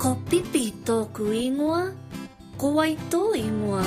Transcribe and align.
Ko 0.00 0.16
pipi 0.30 0.72
tōku 0.88 1.26
ingoa, 1.36 1.94
ko 2.56 2.70
wai 2.72 2.96
tō 3.12 3.18
ingoa. 3.36 3.84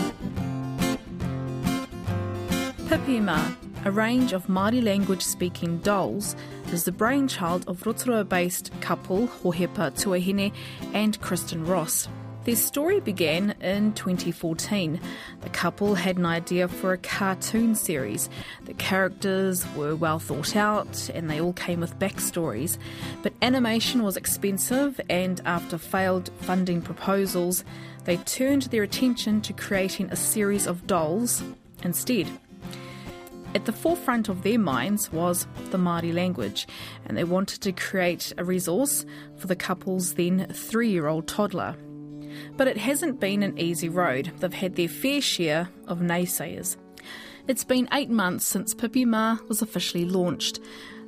Pipi 2.86 3.18
Mā, 3.18 3.40
a 3.84 3.90
range 3.90 4.32
of 4.32 4.46
Māori 4.46 4.84
language 4.84 5.24
speaking 5.24 5.80
dolls, 5.80 6.36
is 6.72 6.84
the 6.84 6.92
brainchild 6.92 7.68
of 7.68 7.82
Rotorua 7.88 8.24
based 8.30 8.70
couple 8.80 9.28
Hohepa 9.28 9.90
Tuahine 9.98 10.54
and 10.94 11.20
Kristin 11.20 11.68
Ross. 11.68 12.08
Their 12.46 12.58
story 12.58 13.00
began 13.00 13.52
in 13.62 13.94
2014. 13.94 15.00
The 15.40 15.50
couple 15.50 15.96
had 15.96 16.18
an 16.18 16.26
idea 16.26 16.68
for 16.68 16.92
a 16.92 16.98
cartoon 16.98 17.74
series. 17.74 18.30
The 18.66 18.74
characters 18.74 19.66
were 19.78 19.96
well 19.96 20.20
thought 20.20 20.54
out 20.58 21.10
and 21.14 21.30
they 21.30 21.40
all 21.40 21.54
came 21.54 21.80
with 21.80 21.98
backstories. 22.00 22.78
But 23.22 23.32
animation 23.42 24.04
was 24.04 24.18
expensive, 24.18 25.00
and 25.10 25.40
after 25.46 25.78
failed 25.78 26.32
funding 26.42 26.82
proposals, 26.82 27.64
they 28.04 28.18
turned 28.18 28.64
their 28.64 28.84
attention 28.84 29.40
to 29.42 29.54
creating 29.54 30.10
a 30.12 30.18
series 30.18 30.68
of 30.68 30.86
dolls 30.86 31.42
instead. 31.82 32.28
At 33.56 33.64
the 33.64 33.72
forefront 33.72 34.28
of 34.28 34.44
their 34.44 34.60
minds 34.60 35.14
was 35.14 35.48
the 35.72 35.78
Māori 35.78 36.14
language, 36.14 36.68
and 37.06 37.16
they 37.16 37.24
wanted 37.24 37.62
to 37.62 37.72
create 37.72 38.34
a 38.38 38.44
resource 38.44 39.06
for 39.38 39.48
the 39.48 39.56
couple's 39.56 40.16
then 40.16 40.48
three 40.52 40.90
year 40.90 41.08
old 41.08 41.26
toddler. 41.28 41.78
But 42.58 42.68
it 42.68 42.78
hasn't 42.78 43.20
been 43.20 43.44
an 43.44 43.58
easy 43.58 43.90
road. 43.90 44.32
They've 44.40 44.54
had 44.54 44.76
their 44.76 44.88
fair 44.88 45.22
share 45.22 45.70
of 45.88 46.00
naysayers. 46.00 46.78
It's 47.48 47.64
been 47.64 47.90
eight 47.92 48.10
months 48.10 48.46
since 48.46 48.74
Pipi 48.74 49.06
Mā 49.06 49.46
was 49.50 49.62
officially 49.62 50.06
launched. 50.06 50.60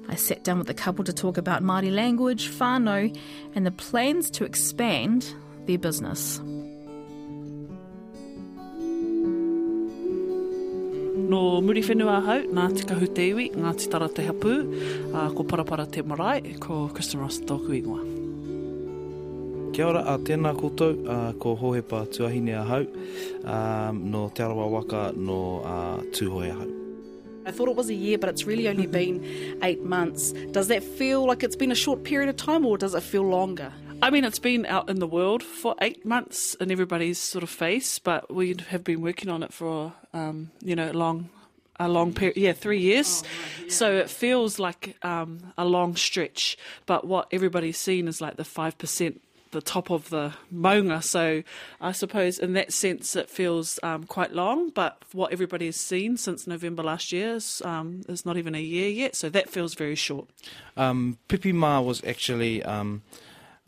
I 0.07 0.15
sat 0.15 0.43
down 0.43 0.57
with 0.57 0.67
the 0.67 0.73
couple 0.73 1.03
to 1.05 1.13
talk 1.13 1.38
about 1.38 1.63
Māori 1.63 1.93
language, 1.93 2.49
whānau, 2.49 3.17
and 3.55 3.65
the 3.65 3.71
plans 3.71 4.29
to 4.31 4.43
expand 4.43 5.34
their 5.65 5.77
business. 5.77 6.40
No 11.26 11.59
muri 11.62 11.81
whenua 11.81 12.20
hau, 12.26 12.41
nā 12.53 12.68
te 12.77 12.84
kahu 12.85 13.07
te 13.15 13.31
iwi, 13.31 13.48
ngā 13.55 13.71
te 13.79 13.90
tara 13.90 14.09
te 14.09 14.27
hapu, 14.27 14.59
uh, 15.09 15.31
ko 15.34 15.43
parapara 15.43 15.87
te 15.90 16.03
marae, 16.03 16.59
ko 16.59 16.85
Kristin 16.93 17.23
Ross 17.23 17.40
tōku 17.40 17.79
ingoa. 17.79 18.15
Kia 19.76 19.90
ora, 19.90 20.05
a 20.07 20.13
tēnā 20.23 20.54
koutou, 20.55 21.01
uh, 21.04 21.34
ko 21.34 21.51
Hohepa 21.59 22.05
Tuahine 22.07 22.54
a 22.55 22.63
hau, 22.63 22.85
um, 23.43 24.09
no 24.09 24.29
Te 24.29 24.41
Arawa 24.41 24.70
Waka 24.70 25.12
no 25.18 25.59
uh, 25.65 25.98
Tūhoe 26.15 26.49
a 26.49 26.54
hau. 26.54 26.68
I 27.45 27.51
thought 27.51 27.68
it 27.68 27.76
was 27.76 27.90
a 27.90 27.93
year, 27.93 28.18
but 28.18 28.29
it's 28.29 28.46
really 28.46 28.70
only 28.70 28.87
been 28.87 29.59
eight 29.63 29.84
months. 29.84 30.31
Does 30.53 30.70
that 30.70 30.81
feel 30.81 31.26
like 31.26 31.43
it's 31.43 31.57
been 31.57 31.73
a 31.73 31.76
short 31.76 32.05
period 32.05 32.29
of 32.29 32.37
time, 32.37 32.65
or 32.65 32.77
does 32.77 32.96
it 32.96 33.03
feel 33.03 33.23
longer? 33.23 33.73
I 34.01 34.12
mean, 34.12 34.23
it's 34.23 34.40
been 34.40 34.65
out 34.65 34.90
in 34.90 34.99
the 34.99 35.07
world 35.07 35.43
for 35.43 35.76
eight 35.81 36.05
months 36.05 36.55
in 36.55 36.71
everybody's 36.71 37.20
sort 37.20 37.43
of 37.43 37.49
face, 37.49 37.99
but 37.99 38.34
we 38.34 38.55
have 38.70 38.85
been 38.85 39.01
working 39.01 39.29
on 39.29 39.43
it 39.43 39.51
for, 39.51 39.91
um, 40.13 40.51
you 40.63 40.77
know, 40.77 40.90
long, 40.91 41.29
a 41.81 41.90
long 41.90 42.13
period. 42.13 42.37
Yeah, 42.37 42.53
three 42.53 42.79
years. 42.79 43.26
So 43.68 43.91
it 43.91 44.09
feels 44.09 44.57
like 44.57 44.96
um, 45.03 45.51
a 45.57 45.65
long 45.65 45.98
stretch, 45.98 46.57
but 46.85 47.05
what 47.05 47.27
everybody's 47.34 47.77
seen 47.77 48.07
is 48.07 48.21
like 48.21 48.37
the 48.37 48.46
five 48.46 48.77
percent. 48.77 49.21
The 49.51 49.62
top 49.62 49.90
of 49.90 50.10
the 50.10 50.34
maunga, 50.54 51.01
so 51.01 51.41
I 51.79 51.93
suppose 51.93 52.40
in 52.40 52.54
that 52.54 52.74
sense 52.74 53.15
it 53.15 53.29
feels 53.29 53.79
um, 53.84 54.04
quite 54.04 54.34
long. 54.34 54.70
But 54.70 55.02
what 55.13 55.32
everybody 55.32 55.68
has 55.68 55.77
seen 55.77 56.18
since 56.18 56.46
November 56.46 56.84
last 56.84 57.13
year 57.13 57.35
is, 57.35 57.62
um, 57.63 58.02
is 58.10 58.26
not 58.26 58.35
even 58.35 58.54
a 58.54 58.60
year 58.60 58.90
yet, 58.90 59.15
so 59.15 59.29
that 59.29 59.49
feels 59.49 59.74
very 59.74 59.96
short. 59.96 60.27
Um, 60.76 61.20
Pipi 61.29 61.54
Mā 61.54 61.82
was 61.85 62.04
actually, 62.04 62.63
um, 62.63 63.04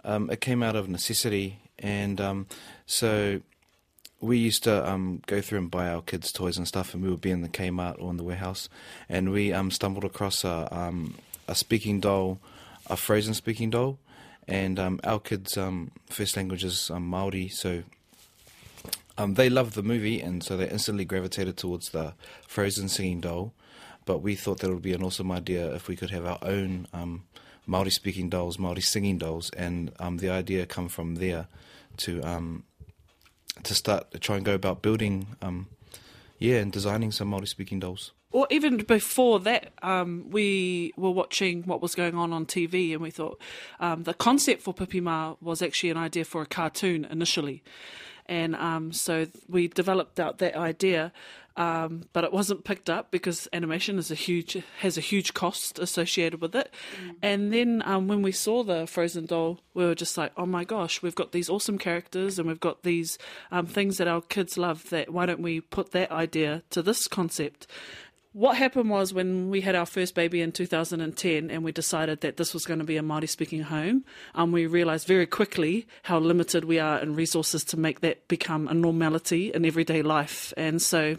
um, 0.04 0.30
it 0.30 0.42
came 0.42 0.62
out 0.62 0.76
of 0.76 0.90
necessity, 0.90 1.60
and 1.80 2.20
um, 2.20 2.48
so 2.86 3.40
we 4.20 4.38
used 4.38 4.66
to 4.66 5.20
go 5.26 5.40
through 5.40 5.60
and 5.60 5.72
buy 5.72 5.88
our 5.88 6.02
kids' 6.02 6.34
toys 6.34 6.58
and 6.58 6.68
stuff, 6.68 6.94
and 6.94 7.02
we 7.02 7.10
would 7.10 7.22
be 7.22 7.32
in 7.32 7.44
the 7.44 7.50
Kmart 7.50 8.02
or 8.02 8.10
in 8.10 8.18
the 8.18 8.24
warehouse, 8.24 8.68
and 9.08 9.32
we 9.32 9.54
um, 9.54 9.72
stumbled 9.72 10.04
across 10.04 10.44
a, 10.44 10.92
a 11.48 11.56
speaking 11.56 12.02
doll, 12.02 12.40
a 12.88 12.98
frozen 12.98 13.34
speaking 13.34 13.70
doll, 13.70 14.00
and 14.48 14.80
um, 14.80 15.00
our 15.04 15.20
kids' 15.20 15.58
um, 15.58 15.92
first 16.10 16.38
language 16.38 16.64
is 16.64 16.90
um, 16.90 17.06
Maori, 17.06 17.48
so 17.50 17.84
um, 19.18 19.34
they 19.34 19.50
loved 19.50 19.74
the 19.74 19.84
movie, 19.84 20.22
and 20.22 20.44
so 20.44 20.56
they 20.56 20.70
instantly 20.70 21.06
gravitated 21.06 21.58
towards 21.58 21.90
the 21.90 22.14
frozen 22.48 22.88
singing 22.88 23.22
doll. 23.22 23.54
But 24.06 24.20
we 24.20 24.36
thought 24.36 24.60
that 24.60 24.70
it 24.70 24.74
would 24.74 24.82
be 24.82 24.94
an 24.94 25.04
awesome 25.04 25.32
idea 25.32 25.74
if 25.74 25.88
we 25.88 25.96
could 25.96 26.12
have 26.12 26.26
our 26.26 26.40
own 26.42 26.88
um, 26.94 27.24
Maori 27.66 27.90
speaking 27.90 28.30
dolls, 28.30 28.58
Maori 28.58 28.82
singing 28.82 29.18
dolls, 29.18 29.50
and 29.52 29.92
um, 30.00 30.18
the 30.18 30.30
idea 30.30 30.66
come 30.66 30.88
from 30.88 31.16
there 31.16 31.48
to 31.98 32.22
um, 32.24 32.64
to 33.64 33.76
start 33.76 34.12
to 34.12 34.20
try 34.20 34.38
and 34.38 34.46
go 34.46 34.54
about 34.54 34.82
building, 34.82 35.28
um, 35.42 35.68
yeah, 36.40 36.58
and 36.58 36.72
designing 36.72 37.12
some 37.12 37.28
Maori 37.30 37.48
speaking 37.48 37.80
dolls. 37.80 38.12
Or 38.32 38.46
even 38.50 38.78
before 38.78 39.40
that, 39.42 39.72
um, 39.82 40.26
we 40.30 40.94
were 40.98 41.12
watching 41.12 41.64
what 41.64 41.82
was 41.82 41.96
going 41.96 42.16
on 42.16 42.34
on 42.34 42.46
TV, 42.46 42.92
and 42.92 43.02
we 43.02 43.10
thought 43.10 43.42
um, 43.80 44.04
the 44.04 44.14
concept 44.14 44.62
for 44.62 44.74
Pipi 44.74 45.02
Mā 45.02 45.38
was 45.42 45.62
actually 45.62 45.90
an 45.90 45.98
idea 45.98 46.26
for 46.26 46.42
a 46.42 46.46
cartoon 46.46 47.06
initially, 47.06 47.64
and 48.26 48.56
um, 48.56 48.92
so 48.92 49.28
we 49.48 49.68
developed 49.68 50.20
out 50.20 50.40
that 50.40 50.56
idea. 50.56 51.14
Um, 51.58 52.04
but 52.14 52.24
it 52.24 52.32
wasn't 52.32 52.64
picked 52.64 52.88
up 52.88 53.10
because 53.10 53.48
animation 53.52 53.98
is 53.98 54.12
a 54.12 54.16
huge 54.16 54.62
has 54.80 54.96
a 54.96 55.02
huge 55.02 55.34
cost 55.34 55.80
associated 55.80 56.40
with 56.40 56.56
it. 56.56 56.72
And 57.24 57.52
then 57.52 57.82
um, 57.84 58.08
when 58.08 58.22
we 58.22 58.32
saw 58.32 58.64
the 58.64 58.86
Frozen 58.86 59.26
doll, 59.26 59.60
we 59.74 59.84
were 59.84 59.96
just 59.96 60.18
like, 60.18 60.32
oh 60.38 60.46
my 60.46 60.64
gosh, 60.64 61.02
we've 61.02 61.16
got 61.16 61.32
these 61.32 61.50
awesome 61.50 61.80
characters 61.80 62.38
and 62.38 62.48
we've 62.48 62.60
got 62.60 62.84
these 62.84 63.18
um, 63.52 63.66
things 63.66 63.98
that 63.98 64.08
our 64.08 64.22
kids 64.22 64.56
love. 64.58 64.88
That 64.92 65.12
why 65.12 65.26
don't 65.26 65.42
we 65.42 65.60
put 65.60 65.94
that 65.94 66.12
idea 66.12 66.62
to 66.70 66.84
this 66.84 67.08
concept? 67.08 67.66
What 68.34 68.56
happened 68.56 68.92
was 68.92 69.16
when 69.16 69.50
we 69.50 69.62
had 69.62 69.74
our 69.74 69.88
first 69.88 70.14
baby 70.14 70.42
in 70.42 70.52
2010 70.52 71.50
and 71.50 71.64
we 71.64 71.72
decided 71.72 72.22
that 72.22 72.38
this 72.38 72.54
was 72.54 72.68
going 72.68 72.78
to 72.78 72.86
be 72.86 72.98
a 72.98 73.02
Māori 73.02 73.28
speaking 73.28 73.64
home, 73.64 74.06
um, 74.36 74.52
we 74.52 74.68
realised 74.68 75.08
very 75.08 75.26
quickly 75.26 75.88
how 76.04 76.20
limited 76.20 76.64
we 76.66 76.78
are 76.78 77.00
in 77.00 77.16
resources 77.16 77.64
to 77.64 77.78
make 77.78 78.02
that 78.02 78.28
become 78.28 78.68
a 78.68 78.76
normality 78.76 79.52
in 79.52 79.66
everyday 79.66 80.04
life. 80.04 80.54
And 80.56 80.80
so 80.80 81.18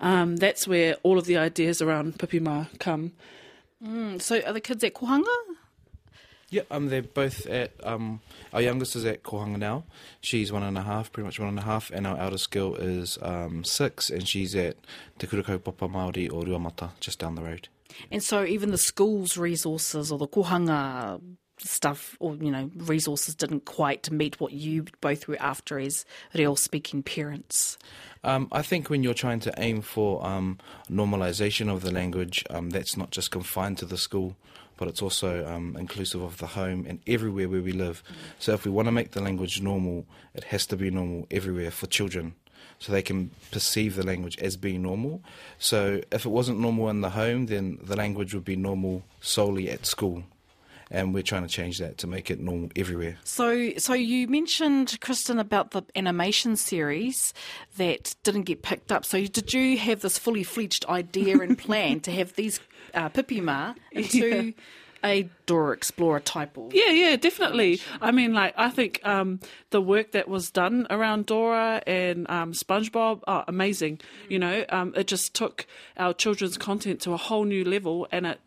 um, 0.00 0.36
that's 0.36 0.66
where 0.66 0.96
all 1.02 1.18
of 1.18 1.26
the 1.26 1.36
ideas 1.36 1.80
around 1.80 2.18
Pipi 2.18 2.40
Mā 2.40 2.78
come. 2.78 3.12
Mm, 3.84 4.20
so 4.20 4.40
are 4.46 4.52
the 4.52 4.60
kids 4.60 4.82
at 4.84 4.94
Kohanga? 4.94 5.26
Yeah, 6.50 6.62
um, 6.70 6.88
they're 6.88 7.02
both 7.02 7.46
at. 7.46 7.72
Um, 7.82 8.20
our 8.52 8.60
youngest 8.60 8.94
is 8.94 9.04
at 9.04 9.22
Kohanga 9.22 9.58
now. 9.58 9.84
She's 10.20 10.52
one 10.52 10.62
and 10.62 10.78
a 10.78 10.82
half, 10.82 11.10
pretty 11.10 11.24
much 11.24 11.40
one 11.40 11.48
and 11.48 11.58
a 11.58 11.62
half, 11.62 11.90
and 11.90 12.06
our 12.06 12.16
eldest 12.16 12.50
girl 12.50 12.76
is 12.76 13.18
um, 13.22 13.64
six, 13.64 14.08
and 14.08 14.28
she's 14.28 14.54
at 14.54 14.76
Te 15.18 15.26
Kura 15.26 15.42
Kaupapa 15.42 15.90
Māori 15.90 16.30
o 16.30 16.42
Ruamata, 16.42 16.90
just 17.00 17.18
down 17.18 17.34
the 17.34 17.42
road. 17.42 17.68
And 18.10 18.22
so 18.22 18.44
even 18.44 18.70
the 18.70 18.78
school's 18.78 19.36
resources 19.36 20.12
or 20.12 20.18
the 20.18 20.28
Kohanga 20.28 21.20
stuff 21.58 22.16
or, 22.20 22.34
you 22.36 22.50
know, 22.50 22.70
resources 22.76 23.34
didn't 23.34 23.64
quite 23.64 24.10
meet 24.10 24.40
what 24.40 24.52
you 24.52 24.84
both 25.00 25.28
were 25.28 25.40
after 25.40 25.78
as 25.78 26.04
real 26.34 26.56
speaking 26.56 27.02
parents. 27.02 27.78
Um, 28.22 28.48
I 28.50 28.62
think 28.62 28.90
when 28.90 29.02
you're 29.02 29.14
trying 29.14 29.40
to 29.40 29.54
aim 29.58 29.82
for 29.82 30.24
um, 30.26 30.58
normalisation 30.90 31.72
of 31.72 31.82
the 31.82 31.92
language, 31.92 32.44
um, 32.50 32.70
that's 32.70 32.96
not 32.96 33.10
just 33.10 33.30
confined 33.30 33.78
to 33.78 33.86
the 33.86 33.98
school, 33.98 34.36
but 34.76 34.88
it's 34.88 35.02
also 35.02 35.46
um, 35.46 35.76
inclusive 35.78 36.22
of 36.22 36.38
the 36.38 36.48
home 36.48 36.86
and 36.88 37.00
everywhere 37.06 37.48
where 37.48 37.62
we 37.62 37.72
live. 37.72 38.02
So 38.38 38.52
if 38.52 38.64
we 38.64 38.70
want 38.70 38.86
to 38.86 38.92
make 38.92 39.12
the 39.12 39.22
language 39.22 39.60
normal, 39.60 40.06
it 40.34 40.44
has 40.44 40.66
to 40.66 40.76
be 40.76 40.90
normal 40.90 41.26
everywhere 41.30 41.70
for 41.70 41.86
children. 41.86 42.34
So 42.78 42.92
they 42.92 43.02
can 43.02 43.30
perceive 43.50 43.94
the 43.94 44.04
language 44.04 44.36
as 44.38 44.56
being 44.56 44.82
normal. 44.82 45.22
So 45.58 46.00
if 46.10 46.26
it 46.26 46.30
wasn't 46.30 46.58
normal 46.60 46.88
in 46.88 47.02
the 47.02 47.10
home, 47.10 47.46
then 47.46 47.78
the 47.82 47.96
language 47.96 48.34
would 48.34 48.44
be 48.44 48.56
normal 48.56 49.04
solely 49.20 49.70
at 49.70 49.86
school. 49.86 50.24
And 50.90 51.14
we're 51.14 51.22
trying 51.22 51.42
to 51.42 51.48
change 51.48 51.78
that 51.78 51.98
to 51.98 52.06
make 52.06 52.30
it 52.30 52.40
normal 52.40 52.70
everywhere. 52.76 53.16
So, 53.24 53.72
so 53.78 53.94
you 53.94 54.28
mentioned, 54.28 54.98
Kristin, 55.00 55.40
about 55.40 55.72
the 55.72 55.82
animation 55.96 56.56
series 56.56 57.32
that 57.76 58.14
didn't 58.22 58.42
get 58.42 58.62
picked 58.62 58.92
up. 58.92 59.04
So, 59.04 59.24
did 59.26 59.52
you 59.52 59.78
have 59.78 60.00
this 60.00 60.18
fully 60.18 60.44
fledged 60.44 60.84
idea 60.86 61.38
and 61.38 61.58
plan 61.64 62.00
to 62.00 62.12
have 62.12 62.34
these 62.34 62.60
uh, 62.94 63.08
Pipi 63.08 63.40
Mā 63.40 63.76
into 63.92 64.54
a 65.04 65.28
Dora 65.46 65.74
Explorer 65.74 66.20
type 66.20 66.56
of? 66.56 66.74
Yeah, 66.74 66.90
yeah, 66.90 67.16
definitely. 67.16 67.80
I 68.00 68.10
mean, 68.10 68.32
like, 68.32 68.54
I 68.56 68.70
think 68.70 69.00
um, 69.04 69.40
the 69.70 69.80
work 69.80 70.12
that 70.12 70.26
was 70.28 70.50
done 70.50 70.86
around 70.90 71.26
Dora 71.26 71.82
and 71.86 72.28
um, 72.30 72.52
SpongeBob 72.52 73.20
are 73.26 73.44
amazing. 73.46 74.00
You 74.28 74.38
know, 74.38 74.64
um, 74.70 74.94
it 74.96 75.06
just 75.06 75.34
took 75.34 75.66
our 75.96 76.14
children's 76.14 76.56
content 76.56 77.00
to 77.02 77.12
a 77.12 77.18
whole 77.18 77.44
new 77.44 77.64
level, 77.64 78.08
and 78.10 78.26
it 78.26 78.40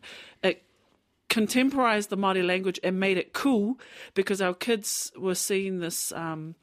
contemporized 1.28 2.10
the 2.10 2.16
Māori 2.16 2.44
language 2.44 2.80
and 2.82 2.98
made 2.98 3.18
it 3.18 3.32
cool 3.32 3.78
because 4.14 4.40
our 4.40 4.54
kids 4.54 5.12
were 5.16 5.34
seeing 5.34 5.80
this 5.80 6.12
um, 6.12 6.54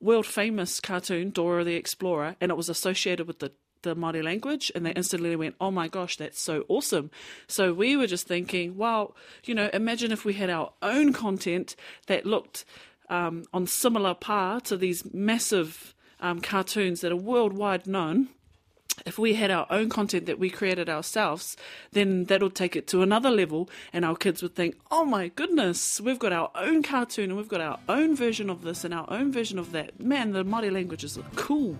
world 0.00 0.26
famous 0.26 0.80
cartoon, 0.80 1.30
Dora 1.30 1.64
the 1.64 1.74
Explorer, 1.74 2.36
and 2.40 2.50
it 2.50 2.56
was 2.56 2.68
associated 2.68 3.26
with 3.26 3.38
the 3.38 3.52
the 3.82 3.96
Māori 3.96 4.22
language, 4.22 4.70
and 4.76 4.86
they 4.86 4.92
instantly 4.92 5.34
went, 5.34 5.56
"Oh 5.60 5.72
my 5.72 5.88
gosh, 5.88 6.16
that's 6.16 6.40
so 6.40 6.64
awesome!" 6.68 7.10
So 7.48 7.72
we 7.72 7.96
were 7.96 8.06
just 8.06 8.28
thinking, 8.28 8.76
"Well, 8.76 9.16
you 9.44 9.56
know, 9.56 9.70
imagine 9.72 10.12
if 10.12 10.24
we 10.24 10.34
had 10.34 10.50
our 10.50 10.72
own 10.82 11.12
content 11.12 11.74
that 12.06 12.24
looked 12.24 12.64
um, 13.08 13.44
on 13.52 13.66
similar 13.66 14.14
par 14.14 14.60
to 14.62 14.76
these 14.76 15.12
massive 15.12 15.94
um, 16.20 16.40
cartoons 16.40 17.00
that 17.00 17.12
are 17.12 17.16
worldwide 17.16 17.86
known. 17.86 18.28
If 19.04 19.18
we 19.18 19.34
had 19.34 19.50
our 19.50 19.66
own 19.70 19.88
content 19.88 20.26
that 20.26 20.38
we 20.38 20.50
created 20.50 20.88
ourselves, 20.88 21.56
then 21.92 22.24
that'll 22.24 22.50
take 22.50 22.76
it 22.76 22.86
to 22.88 23.02
another 23.02 23.30
level, 23.30 23.68
and 23.92 24.04
our 24.04 24.14
kids 24.14 24.42
would 24.42 24.54
think, 24.54 24.76
oh 24.90 25.04
my 25.04 25.28
goodness, 25.28 26.00
we've 26.00 26.18
got 26.18 26.32
our 26.32 26.50
own 26.54 26.82
cartoon 26.82 27.30
and 27.30 27.36
we've 27.36 27.48
got 27.48 27.60
our 27.60 27.78
own 27.88 28.14
version 28.14 28.48
of 28.50 28.62
this 28.62 28.84
and 28.84 28.94
our 28.94 29.06
own 29.08 29.32
version 29.32 29.58
of 29.58 29.72
that. 29.72 29.98
Man, 29.98 30.32
the 30.32 30.44
Māori 30.44 30.70
language 30.70 31.04
is 31.04 31.18
cool. 31.36 31.76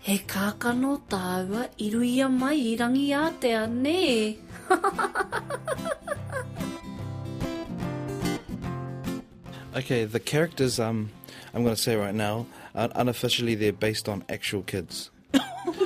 He 0.00 0.18
kākano 0.18 1.00
tāua 1.08 1.68
i 1.80 1.90
ruia 1.90 2.30
mai 2.30 2.54
i 2.54 2.76
rangi 2.76 3.08
Aotea, 3.08 3.66
ne? 3.70 4.38
Okay, 9.76 10.04
the 10.04 10.20
characters, 10.20 10.78
um, 10.78 11.10
I'm 11.52 11.64
going 11.64 11.74
to 11.74 11.82
say 11.82 11.96
right 11.96 12.14
now, 12.14 12.46
uh, 12.76 12.90
unofficially 12.94 13.56
they're 13.56 13.72
based 13.72 14.08
on 14.08 14.24
actual 14.28 14.62
kids. 14.62 15.10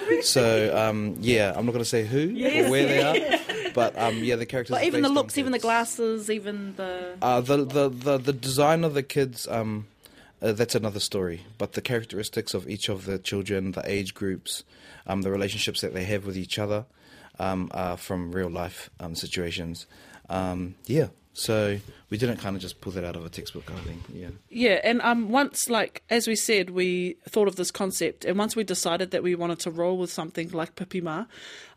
so, 0.22 0.76
um, 0.76 1.16
yeah, 1.20 1.52
I'm 1.54 1.66
not 1.66 1.72
going 1.72 1.84
to 1.84 1.88
say 1.88 2.04
who 2.04 2.30
or 2.30 2.70
where 2.70 2.86
they 2.86 3.02
are, 3.02 3.70
but 3.74 3.98
um, 3.98 4.18
yeah, 4.18 4.36
the 4.36 4.46
characters. 4.46 4.76
But 4.76 4.84
even 4.84 5.02
the 5.02 5.08
looks, 5.08 5.38
even 5.38 5.52
the 5.52 5.58
glasses, 5.58 6.30
even 6.30 6.74
the. 6.76 7.16
Uh, 7.20 7.40
the, 7.40 7.64
the, 7.64 7.88
the, 7.88 8.18
the 8.18 8.32
design 8.32 8.84
of 8.84 8.94
the 8.94 9.02
kids, 9.02 9.46
um, 9.48 9.86
uh, 10.42 10.52
that's 10.52 10.74
another 10.74 11.00
story. 11.00 11.44
But 11.58 11.72
the 11.72 11.80
characteristics 11.80 12.54
of 12.54 12.68
each 12.68 12.88
of 12.88 13.04
the 13.04 13.18
children, 13.18 13.72
the 13.72 13.82
age 13.84 14.14
groups, 14.14 14.64
um, 15.06 15.22
the 15.22 15.30
relationships 15.30 15.80
that 15.80 15.94
they 15.94 16.04
have 16.04 16.26
with 16.26 16.36
each 16.36 16.58
other, 16.58 16.86
um, 17.38 17.70
are 17.72 17.96
from 17.96 18.32
real 18.32 18.50
life 18.50 18.90
um, 19.00 19.14
situations. 19.14 19.86
Um, 20.28 20.74
yeah, 20.86 21.08
so 21.38 21.78
we 22.10 22.18
didn't 22.18 22.38
kind 22.38 22.56
of 22.56 22.62
just 22.62 22.80
pull 22.80 22.92
that 22.92 23.04
out 23.04 23.14
of 23.14 23.24
a 23.24 23.28
textbook 23.28 23.70
of 23.70 23.78
thing. 23.80 24.02
Yeah. 24.12 24.28
Yeah, 24.48 24.80
and 24.82 25.00
um, 25.02 25.28
once, 25.28 25.70
like 25.70 26.02
as 26.10 26.26
we 26.26 26.34
said, 26.34 26.70
we 26.70 27.16
thought 27.28 27.46
of 27.46 27.54
this 27.54 27.70
concept, 27.70 28.24
and 28.24 28.36
once 28.36 28.56
we 28.56 28.64
decided 28.64 29.12
that 29.12 29.22
we 29.22 29.36
wanted 29.36 29.60
to 29.60 29.70
roll 29.70 29.98
with 29.98 30.10
something 30.10 30.50
like 30.50 30.74
Pipi 30.74 31.00
Mā, 31.00 31.28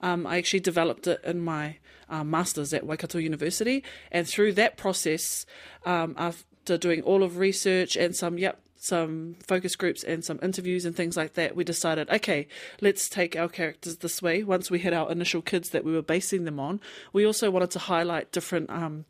um, 0.01 0.25
I 0.25 0.37
actually 0.37 0.61
developed 0.61 1.05
it 1.05 1.21
in 1.23 1.41
my 1.41 1.77
um, 2.09 2.31
masters 2.31 2.73
at 2.73 2.85
Waikato 2.85 3.19
University, 3.19 3.83
and 4.11 4.27
through 4.27 4.53
that 4.53 4.77
process, 4.77 5.45
um, 5.85 6.15
after 6.17 6.77
doing 6.77 7.01
all 7.03 7.21
of 7.21 7.37
research 7.37 7.95
and 7.95 8.15
some, 8.15 8.39
yep, 8.39 8.59
some 8.77 9.35
focus 9.45 9.75
groups 9.75 10.03
and 10.03 10.25
some 10.25 10.39
interviews 10.41 10.85
and 10.85 10.95
things 10.95 11.15
like 11.15 11.33
that, 11.33 11.55
we 11.55 11.63
decided, 11.63 12.09
okay, 12.09 12.47
let's 12.81 13.07
take 13.07 13.35
our 13.35 13.47
characters 13.47 13.97
this 13.97 14.23
way. 14.23 14.43
Once 14.43 14.71
we 14.71 14.79
had 14.79 14.91
our 14.91 15.11
initial 15.11 15.43
kids 15.43 15.69
that 15.69 15.85
we 15.85 15.91
were 15.91 16.01
basing 16.01 16.45
them 16.45 16.59
on, 16.59 16.81
we 17.13 17.23
also 17.23 17.51
wanted 17.51 17.69
to 17.69 17.79
highlight 17.79 18.31
different. 18.31 18.71
Um, 18.71 19.05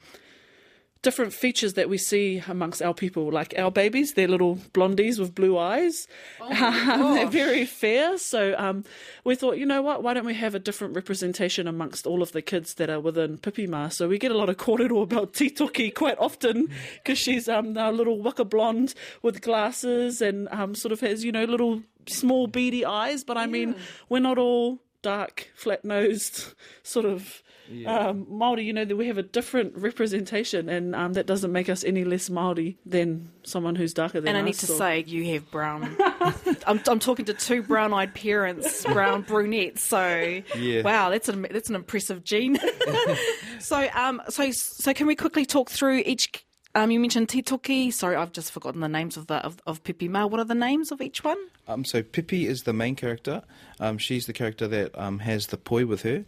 different 1.01 1.33
features 1.33 1.73
that 1.73 1.89
we 1.89 1.97
see 1.97 2.43
amongst 2.47 2.81
our 2.81 2.93
people, 2.93 3.31
like 3.31 3.55
our 3.57 3.71
babies, 3.71 4.13
they're 4.13 4.27
little 4.27 4.57
blondies 4.73 5.19
with 5.19 5.33
blue 5.33 5.57
eyes. 5.57 6.07
Um, 6.61 7.15
they're 7.15 7.27
very 7.27 7.65
fair. 7.65 8.17
So 8.17 8.55
um, 8.57 8.83
we 9.23 9.35
thought, 9.35 9.57
you 9.57 9.65
know 9.65 9.81
what, 9.81 10.03
why 10.03 10.13
don't 10.13 10.25
we 10.25 10.33
have 10.35 10.53
a 10.53 10.59
different 10.59 10.95
representation 10.95 11.67
amongst 11.67 12.05
all 12.05 12.21
of 12.21 12.33
the 12.33 12.41
kids 12.41 12.75
that 12.75 12.89
are 12.89 12.99
within 12.99 13.37
Pipi 13.37 13.67
Mā? 13.67 13.91
So 13.91 14.07
we 14.07 14.17
get 14.17 14.31
a 14.31 14.37
lot 14.37 14.49
of 14.49 14.57
kōrero 14.57 15.01
about 15.01 15.33
Titoki 15.33 15.93
quite 15.93 16.17
often 16.19 16.69
because 16.95 17.17
she's 17.17 17.47
um, 17.47 17.77
a 17.77 17.91
little 17.91 18.21
waka 18.21 18.45
blonde 18.45 18.93
with 19.21 19.41
glasses 19.41 20.21
and 20.21 20.47
um, 20.51 20.75
sort 20.75 20.91
of 20.91 20.99
has, 20.99 21.23
you 21.23 21.31
know, 21.31 21.45
little 21.45 21.81
small 22.07 22.47
beady 22.47 22.85
eyes. 22.85 23.23
But 23.23 23.37
I 23.37 23.47
mean, 23.47 23.75
we're 24.09 24.19
not 24.19 24.37
all 24.37 24.79
dark, 25.01 25.49
flat 25.55 25.83
nosed, 25.83 26.53
sort 26.83 27.05
of 27.05 27.41
um, 27.87 28.25
Maori. 28.29 28.63
You 28.63 28.73
know 28.73 28.85
that 28.85 28.95
we 28.95 29.07
have 29.07 29.17
a 29.17 29.23
different 29.23 29.75
representation, 29.77 30.69
and 30.69 30.95
um, 30.95 31.13
that 31.13 31.25
doesn't 31.25 31.51
make 31.51 31.69
us 31.69 31.83
any 31.83 32.03
less 32.03 32.29
Maori 32.29 32.77
than 32.85 33.29
someone 33.43 33.75
who's 33.75 33.93
darker 33.93 34.21
than 34.21 34.29
And 34.29 34.37
I 34.37 34.41
need 34.41 34.55
to 34.55 34.71
or- 34.71 34.75
say, 34.77 35.03
you 35.07 35.33
have 35.33 35.49
brown. 35.51 35.95
I'm, 36.67 36.81
I'm 36.87 36.99
talking 36.99 37.25
to 37.25 37.33
two 37.33 37.63
brown-eyed 37.63 38.13
parents, 38.13 38.83
brown 38.85 39.21
brunettes. 39.27 39.83
So, 39.83 40.41
Yeah. 40.55 40.81
wow, 40.83 41.09
that's 41.09 41.29
an 41.29 41.47
that's 41.51 41.69
an 41.69 41.75
impressive 41.75 42.23
gene. 42.23 42.59
so, 43.59 43.87
um, 43.93 44.21
so 44.29 44.51
so 44.51 44.93
can 44.93 45.07
we 45.07 45.15
quickly 45.15 45.45
talk 45.45 45.69
through 45.69 46.03
each? 46.05 46.45
Um, 46.73 46.89
you 46.89 47.01
mentioned 47.01 47.27
Titoki. 47.27 47.91
Sorry, 47.91 48.15
I've 48.15 48.31
just 48.31 48.51
forgotten 48.51 48.79
the 48.79 48.87
names 48.87 49.17
of 49.17 49.27
the 49.27 49.35
of, 49.35 49.57
of 49.67 49.83
Pipi 49.83 50.09
Mā. 50.09 50.29
What 50.29 50.39
are 50.39 50.45
the 50.45 50.55
names 50.55 50.91
of 50.91 51.01
each 51.01 51.21
one? 51.23 51.37
Um, 51.67 51.83
so 51.83 52.01
Pipi 52.01 52.45
is 52.47 52.63
the 52.63 52.71
main 52.73 52.95
character. 52.95 53.41
Um, 53.79 53.97
she's 53.97 54.25
the 54.25 54.33
character 54.33 54.67
that 54.69 54.97
um, 54.97 55.19
has 55.19 55.47
the 55.47 55.57
poi 55.57 55.85
with 55.85 56.03
her. 56.03 56.23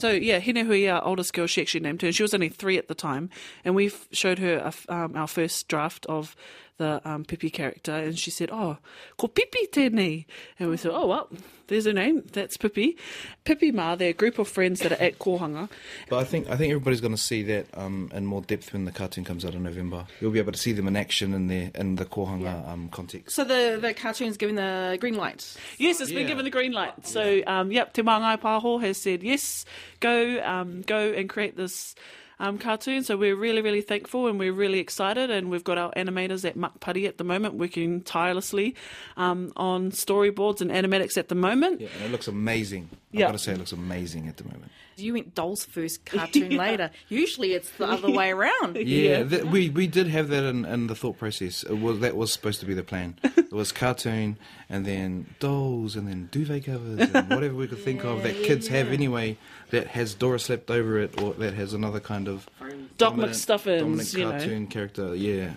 So 0.00 0.10
yeah, 0.12 0.38
Hinehui, 0.38 0.92
our 0.92 1.04
oldest 1.04 1.32
girl, 1.32 1.48
she 1.48 1.60
actually 1.60 1.80
named 1.80 2.02
her. 2.02 2.12
She 2.12 2.22
was 2.22 2.32
only 2.32 2.48
three 2.48 2.78
at 2.78 2.86
the 2.86 2.94
time, 2.94 3.30
and 3.64 3.74
we 3.74 3.90
showed 4.12 4.38
her 4.38 4.58
a 4.58 4.94
um, 4.94 5.16
our 5.16 5.26
first 5.26 5.66
draft 5.66 6.06
of 6.06 6.36
the 6.78 7.00
um, 7.04 7.24
Pipi 7.24 7.52
character, 7.52 7.92
and 7.92 8.18
she 8.18 8.30
said, 8.30 8.50
"Oh, 8.50 8.78
ko 9.16 9.28
Pipi 9.28 9.68
tēnei," 9.70 10.24
and 10.58 10.70
we 10.70 10.76
thought, 10.76 10.94
"Oh 10.94 11.06
well, 11.06 11.28
there's 11.66 11.84
her 11.84 11.92
name. 11.92 12.22
That's 12.32 12.56
Pipi." 12.56 12.96
Pipi 13.44 13.72
Mā, 13.72 13.98
they're 13.98 14.10
a 14.10 14.14
group 14.14 14.38
of 14.38 14.48
friends 14.48 14.80
that 14.80 14.92
are 14.92 15.02
at 15.02 15.18
Kohanga. 15.18 15.68
But 16.08 16.18
I 16.18 16.24
think 16.24 16.48
I 16.48 16.56
think 16.56 16.70
everybody's 16.70 17.00
going 17.00 17.14
to 17.14 17.20
see 17.20 17.42
that 17.44 17.66
um, 17.74 18.10
in 18.14 18.26
more 18.26 18.42
depth 18.42 18.72
when 18.72 18.84
the 18.84 18.92
cartoon 18.92 19.24
comes 19.24 19.44
out 19.44 19.54
in 19.54 19.62
November. 19.62 20.06
You'll 20.20 20.30
be 20.30 20.38
able 20.38 20.52
to 20.52 20.58
see 20.58 20.72
them 20.72 20.88
in 20.88 20.96
action 20.96 21.34
in 21.34 21.48
their 21.48 21.70
in 21.74 21.96
the 21.96 22.04
Kohanga 22.04 22.66
um, 22.68 22.88
context. 22.88 23.36
So 23.36 23.44
the 23.44 23.78
the 23.80 23.94
cartoon's 23.94 24.36
given 24.36 24.56
the 24.56 24.96
green 25.00 25.16
light. 25.16 25.56
Yes, 25.78 26.00
it's 26.00 26.12
been 26.12 26.26
given 26.26 26.44
the 26.44 26.50
green 26.50 26.72
light. 26.72 27.06
So, 27.06 27.42
um, 27.46 27.72
yep, 27.72 27.92
Te 27.92 28.02
Māngai 28.02 28.40
Pāho 28.40 28.80
has 28.80 28.96
said 28.96 29.22
yes, 29.22 29.64
go, 30.00 30.42
um, 30.42 30.82
go 30.82 31.12
and 31.12 31.28
create 31.28 31.56
this 31.56 31.94
um, 32.40 32.58
cartoon. 32.58 33.02
So 33.04 33.16
we're 33.16 33.36
really, 33.36 33.62
really 33.62 33.80
thankful 33.80 34.26
and 34.26 34.38
we're 34.38 34.52
really 34.52 34.78
excited. 34.78 35.30
And 35.30 35.50
we've 35.50 35.64
got 35.64 35.78
our 35.78 35.92
animators 35.92 36.44
at 36.44 36.56
Mukpuddy 36.56 37.06
at 37.06 37.18
the 37.18 37.24
moment 37.24 37.54
working 37.54 38.02
tirelessly 38.02 38.74
um, 39.16 39.52
on 39.56 39.90
storyboards 39.90 40.60
and 40.60 40.70
animatics 40.70 41.16
at 41.16 41.28
the 41.28 41.34
moment. 41.34 41.80
Yeah, 41.80 41.88
and 41.96 42.04
it 42.06 42.10
looks 42.12 42.28
amazing. 42.28 42.88
I've 42.92 43.20
Yeah. 43.20 43.26
got 43.26 43.32
to 43.32 43.38
say, 43.38 43.52
it 43.52 43.58
looks 43.58 43.72
amazing 43.72 44.28
at 44.28 44.36
the 44.36 44.44
moment. 44.44 44.70
You 45.00 45.14
went 45.14 45.34
dolls 45.34 45.64
first, 45.64 46.04
cartoon 46.04 46.56
later. 46.56 46.90
Usually 47.08 47.52
it's 47.54 47.70
the 47.72 47.86
other 47.86 48.10
way 48.10 48.30
around. 48.38 48.76
Yeah, 48.76 49.24
th- 49.24 49.44
we 49.44 49.70
we 49.70 49.86
did 49.86 50.08
have 50.08 50.28
that 50.28 50.44
in, 50.44 50.64
in 50.64 50.86
the 50.88 50.94
thought 50.94 51.18
process. 51.18 51.62
It 51.62 51.78
was 51.80 52.00
that 52.00 52.16
was 52.16 52.32
supposed 52.32 52.60
to 52.60 52.66
be 52.66 52.74
the 52.74 52.82
plan. 52.82 53.16
It 53.22 53.52
was 53.52 53.72
cartoon, 53.72 54.36
and 54.68 54.84
then 54.84 55.34
dolls, 55.40 55.96
and 55.96 56.06
then 56.08 56.28
duvet 56.30 56.64
covers, 56.64 56.98
and 57.14 57.28
whatever 57.30 57.54
we 57.54 57.66
could 57.66 57.78
think 57.78 58.04
of 58.04 58.22
that 58.22 58.34
kids 58.42 58.68
have 58.68 58.88
anyway. 58.88 59.38
That 59.70 59.88
has 59.88 60.14
Dora 60.14 60.38
slept 60.38 60.70
over 60.70 60.98
it, 60.98 61.20
or 61.20 61.34
that 61.34 61.52
has 61.54 61.74
another 61.74 62.00
kind 62.00 62.26
of 62.26 62.48
Doc 62.96 63.10
dominant- 63.16 63.32
McStuffins, 63.32 63.78
dominant 63.80 64.14
you 64.14 64.24
know. 64.24 64.30
cartoon 64.30 64.66
character. 64.66 65.14
Yeah. 65.14 65.50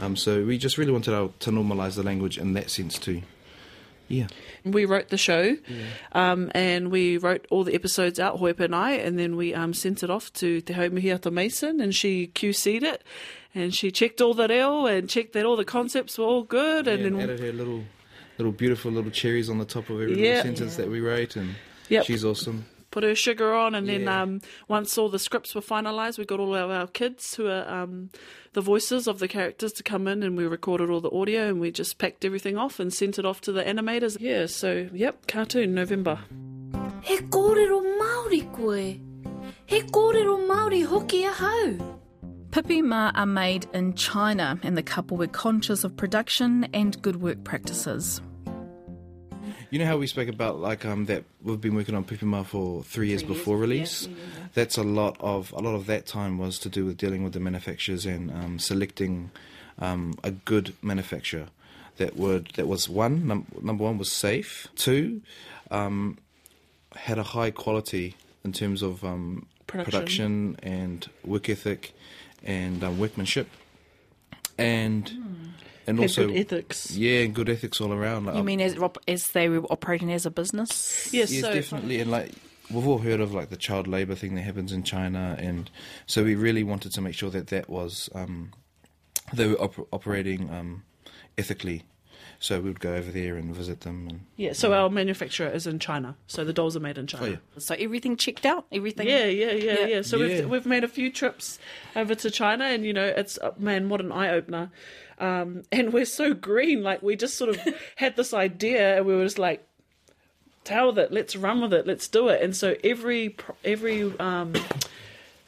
Um, 0.00 0.16
so 0.16 0.42
we 0.44 0.58
just 0.58 0.78
really 0.78 0.90
wanted 0.90 1.14
our, 1.14 1.30
to 1.40 1.50
normalise 1.50 1.94
the 1.94 2.02
language 2.02 2.38
in 2.38 2.54
that 2.54 2.70
sense 2.70 2.98
too. 2.98 3.22
Yeah. 4.12 4.26
We 4.64 4.84
wrote 4.84 5.08
the 5.08 5.16
show, 5.16 5.56
um, 6.12 6.50
and 6.54 6.90
we 6.90 7.16
wrote 7.16 7.46
all 7.50 7.64
the 7.64 7.74
episodes 7.74 8.20
out, 8.20 8.38
Hohepa 8.38 8.60
and 8.60 8.74
I, 8.74 8.92
and 8.92 9.18
then 9.18 9.36
we 9.36 9.54
um, 9.54 9.72
sent 9.72 10.02
it 10.02 10.10
off 10.10 10.30
to 10.34 10.60
Te 10.60 10.74
Haumihiata 10.74 11.32
Mason, 11.32 11.80
and 11.80 11.94
she 11.94 12.26
QC'd 12.34 12.82
it, 12.82 13.02
and 13.54 13.74
she 13.74 13.90
checked 13.90 14.20
all 14.20 14.34
the 14.34 14.46
reo 14.48 14.84
and 14.86 15.08
checked 15.08 15.32
that 15.32 15.46
all 15.46 15.56
the 15.56 15.64
concepts 15.64 16.18
were 16.18 16.26
all 16.26 16.42
good, 16.42 16.86
and 16.86 17.00
yeah, 17.00 17.06
and 17.06 17.16
then 17.20 17.22
added 17.30 17.40
her 17.40 17.52
little, 17.52 17.84
little 18.36 18.52
beautiful 18.52 18.92
little 18.92 19.10
cherries 19.10 19.48
on 19.48 19.58
the 19.58 19.64
top 19.64 19.88
of 19.88 20.00
every 20.00 20.20
Yeah. 20.22 20.28
little 20.36 20.42
sentence 20.42 20.76
that 20.76 20.90
we 20.90 21.00
write, 21.00 21.34
and 21.36 21.54
Yep. 21.88 22.04
she's 22.04 22.22
awesome. 22.24 22.66
Put 22.92 23.04
her 23.04 23.14
sugar 23.14 23.54
on, 23.54 23.74
and 23.74 23.88
then 23.88 24.06
um, 24.06 24.42
once 24.68 24.98
all 24.98 25.08
the 25.08 25.18
scripts 25.18 25.54
were 25.54 25.62
finalised, 25.62 26.18
we 26.18 26.26
got 26.26 26.38
all 26.38 26.54
of 26.54 26.70
our 26.70 26.86
kids 26.86 27.34
who 27.34 27.48
are 27.48 27.66
um, 27.66 28.10
the 28.52 28.60
voices 28.60 29.08
of 29.08 29.18
the 29.18 29.26
characters 29.26 29.72
to 29.72 29.82
come 29.82 30.06
in, 30.06 30.22
and 30.22 30.36
we 30.36 30.46
recorded 30.46 30.90
all 30.90 31.00
the 31.00 31.10
audio, 31.10 31.48
and 31.48 31.58
we 31.58 31.70
just 31.70 31.96
packed 31.96 32.22
everything 32.22 32.58
off 32.58 32.78
and 32.78 32.92
sent 32.92 33.18
it 33.18 33.24
off 33.24 33.40
to 33.40 33.50
the 33.50 33.64
animators. 33.64 34.18
Yeah, 34.20 34.44
so 34.44 34.90
yep, 34.92 35.26
cartoon 35.26 35.74
November. 35.74 36.18
He 37.02 37.16
kōrero 37.16 37.80
Māori 37.98 38.52
koe. 38.52 39.00
He 39.64 39.80
kōrero 39.80 40.46
Māori 40.46 40.84
hoki 40.84 41.24
ahau. 41.24 41.98
Pipi 42.50 42.82
Mā 42.82 43.10
are 43.14 43.24
made 43.24 43.66
in 43.72 43.94
China, 43.94 44.60
and 44.62 44.76
the 44.76 44.82
couple 44.82 45.16
were 45.16 45.26
conscious 45.26 45.82
of 45.82 45.96
production 45.96 46.68
and 46.74 47.00
good 47.00 47.22
work 47.22 47.42
practices. 47.42 48.20
You 49.72 49.78
know 49.78 49.86
how 49.86 49.96
we 49.96 50.06
spoke 50.06 50.28
about 50.28 50.60
like 50.60 50.84
um 50.84 51.06
that 51.06 51.24
we've 51.42 51.58
been 51.58 51.74
working 51.74 51.94
on 51.94 52.04
Pipi 52.04 52.26
Mā 52.28 52.44
for 52.44 52.82
three 52.84 53.08
years 53.08 53.22
before 53.22 53.56
release. 53.56 54.06
That's 54.52 54.76
a 54.76 54.82
lot 54.82 55.16
of 55.18 55.50
a 55.52 55.60
lot 55.60 55.74
of 55.74 55.86
that 55.86 56.04
time 56.04 56.36
was 56.36 56.58
to 56.58 56.68
do 56.68 56.84
with 56.84 56.98
dealing 56.98 57.24
with 57.24 57.32
the 57.32 57.40
manufacturers 57.40 58.04
and 58.04 58.30
um, 58.30 58.58
selecting 58.58 59.30
um, 59.78 60.12
a 60.22 60.30
good 60.30 60.74
manufacturer 60.82 61.46
that 61.96 62.16
would 62.16 62.48
that 62.56 62.68
was 62.68 62.86
one 62.86 63.26
num- 63.26 63.46
number 63.62 63.84
one 63.84 63.96
was 63.96 64.12
safe. 64.12 64.68
Two, 64.76 65.22
um, 65.70 66.18
had 66.94 67.16
a 67.16 67.22
high 67.22 67.50
quality 67.50 68.14
in 68.44 68.52
terms 68.52 68.82
of 68.82 69.02
um, 69.02 69.46
Production. 69.66 69.90
production 69.90 70.56
and 70.62 71.08
work 71.24 71.48
ethic 71.48 71.94
and 72.44 72.84
um, 72.84 72.98
workmanship, 72.98 73.48
and 74.58 75.10
and 75.86 75.98
Had 75.98 76.04
also 76.04 76.26
good 76.28 76.36
ethics. 76.36 76.90
yeah, 76.96 77.20
and 77.20 77.34
good 77.34 77.48
ethics 77.48 77.80
all 77.80 77.92
around. 77.92 78.26
Like, 78.26 78.36
You 78.36 78.42
mean 78.44 78.60
as, 78.60 78.76
as 79.08 79.28
they 79.32 79.48
were 79.48 79.60
operating 79.70 80.12
as 80.12 80.26
a 80.26 80.30
business? 80.30 81.08
Yes, 81.12 81.32
Yes, 81.32 81.42
so 81.42 81.52
definitely. 81.52 82.00
And 82.00 82.10
like 82.10 82.30
we've 82.70 82.86
all 82.86 82.98
heard 82.98 83.20
of 83.20 83.34
like 83.34 83.50
the 83.50 83.56
child 83.56 83.86
labor 83.86 84.14
thing 84.14 84.34
that 84.36 84.42
happens 84.42 84.72
in 84.72 84.82
China, 84.82 85.36
and 85.38 85.70
so 86.06 86.22
we 86.24 86.34
really 86.34 86.62
wanted 86.62 86.92
to 86.92 87.00
make 87.00 87.14
sure 87.14 87.30
that 87.30 87.48
that 87.48 87.68
was 87.68 88.08
um, 88.14 88.52
they 89.32 89.46
were 89.48 89.60
op- 89.60 89.88
operating 89.92 90.50
um, 90.50 90.82
ethically. 91.38 91.82
So 92.38 92.58
we 92.60 92.68
would 92.70 92.80
go 92.80 92.94
over 92.94 93.10
there 93.12 93.36
and 93.36 93.54
visit 93.54 93.82
them. 93.82 94.08
And 94.08 94.20
Yeah, 94.36 94.52
so 94.52 94.72
our 94.72 94.90
manufacturer 94.90 95.48
is 95.48 95.66
in 95.66 95.78
China, 95.78 96.16
so 96.26 96.44
the 96.44 96.52
dolls 96.52 96.76
are 96.76 96.80
made 96.80 96.98
in 96.98 97.06
China. 97.06 97.24
oh 97.26 97.28
yeah, 97.30 97.36
So 97.58 97.74
everything 97.78 98.16
checked 98.16 98.44
out? 98.44 98.66
Everything? 98.72 99.06
Yeah, 99.08 99.26
yeah, 99.26 99.52
yeah, 99.52 99.72
Yeah. 99.80 99.86
yeah. 99.86 100.02
So 100.02 100.16
Yeah. 100.16 100.26
we've 100.40 100.48
we've 100.50 100.66
made 100.66 100.84
a 100.84 100.88
few 100.88 101.10
trips 101.12 101.58
over 101.94 102.14
to 102.16 102.30
China, 102.30 102.64
and 102.64 102.84
you 102.84 102.92
know, 102.92 103.06
it's 103.06 103.38
uh, 103.38 103.52
man, 103.58 103.88
what 103.88 104.00
an 104.00 104.10
eye 104.12 104.30
opener. 104.30 104.70
Um, 105.18 105.62
and 105.70 105.92
we're 105.92 106.04
so 106.04 106.34
green, 106.34 106.82
like 106.82 107.00
we 107.02 107.14
just 107.14 107.36
sort 107.36 107.50
of 107.50 107.60
had 107.96 108.16
this 108.16 108.34
idea, 108.34 108.96
and 108.96 109.06
we 109.06 109.14
were 109.14 109.24
just 109.24 109.38
like, 109.38 109.64
"Tell 110.64 110.88
with 110.88 110.98
it, 110.98 111.12
let's 111.12 111.36
run 111.36 111.60
with 111.60 111.72
it, 111.72 111.86
let's 111.86 112.08
do 112.08 112.28
it." 112.28 112.42
And 112.42 112.56
so 112.56 112.74
every 112.82 113.36
every 113.64 114.02
um, 114.18 114.54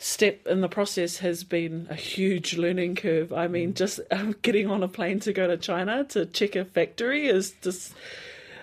step 0.05 0.47
in 0.47 0.61
the 0.61 0.69
process 0.69 1.17
has 1.17 1.45
been 1.45 1.87
a 1.89 1.95
huge 1.95 2.59
learning 2.59 2.95
curve. 2.95 3.33
I 3.33 3.49
mean, 3.49 3.73
just 3.73 4.01
um, 4.11 4.37
getting 4.43 4.71
on 4.71 4.83
a 4.83 4.89
plane 4.89 5.19
to 5.21 5.33
go 5.33 5.47
to 5.47 5.57
China 5.57 6.05
to 6.11 6.27
check 6.27 6.55
a 6.57 6.67
factory 6.67 7.27
is 7.27 7.55
just 7.63 7.95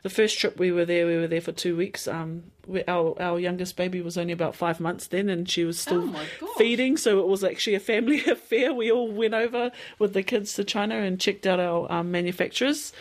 the 0.04 0.12
first 0.12 0.38
trip 0.38 0.60
we 0.60 0.72
were 0.72 0.86
there, 0.86 1.08
we 1.08 1.18
were 1.18 1.28
there 1.28 1.42
for 1.42 1.52
two 1.52 1.76
weeks. 1.76 2.08
Um, 2.08 2.44
we, 2.68 2.84
our 2.84 3.20
our 3.20 3.40
youngest 3.40 3.76
baby 3.76 4.02
was 4.02 4.20
only 4.20 4.34
about 4.34 4.56
five 4.56 4.80
months 4.80 5.08
then, 5.08 5.30
and 5.30 5.50
she 5.50 5.64
was 5.64 5.80
still 5.80 6.14
Oh 6.16 6.54
feeding, 6.60 6.96
so 6.96 7.20
it 7.20 7.28
was 7.28 7.44
actually 7.44 7.74
a 7.74 7.80
family 7.80 8.24
affair. 8.28 8.72
We 8.72 8.92
all 8.92 9.12
went 9.12 9.34
over 9.34 9.72
with 9.98 10.14
the 10.14 10.22
kids 10.22 10.54
to 10.56 10.64
China 10.64 10.96
and 10.96 11.20
checked 11.20 11.48
out 11.48 11.60
our 11.60 11.92
um, 11.92 12.12
manufacturers, 12.12 12.94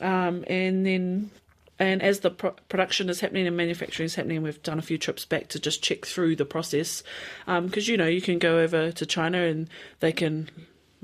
um, 0.00 0.44
and 0.46 0.86
then. 0.86 1.30
And 1.78 2.02
as 2.02 2.20
the 2.20 2.30
pro- 2.30 2.54
production 2.68 3.08
is 3.08 3.20
happening 3.20 3.46
and 3.46 3.56
manufacturing 3.56 4.06
is 4.06 4.14
happening, 4.14 4.42
we've 4.42 4.62
done 4.62 4.78
a 4.78 4.82
few 4.82 4.98
trips 4.98 5.24
back 5.24 5.48
to 5.48 5.58
just 5.58 5.82
check 5.82 6.06
through 6.06 6.36
the 6.36 6.44
process. 6.44 7.02
Because, 7.46 7.88
you 7.88 7.96
know, 7.96 8.06
you 8.06 8.20
can 8.20 8.38
go 8.38 8.58
over 8.58 8.92
to 8.92 9.06
China 9.06 9.38
and 9.38 9.68
they 10.00 10.12
can 10.12 10.48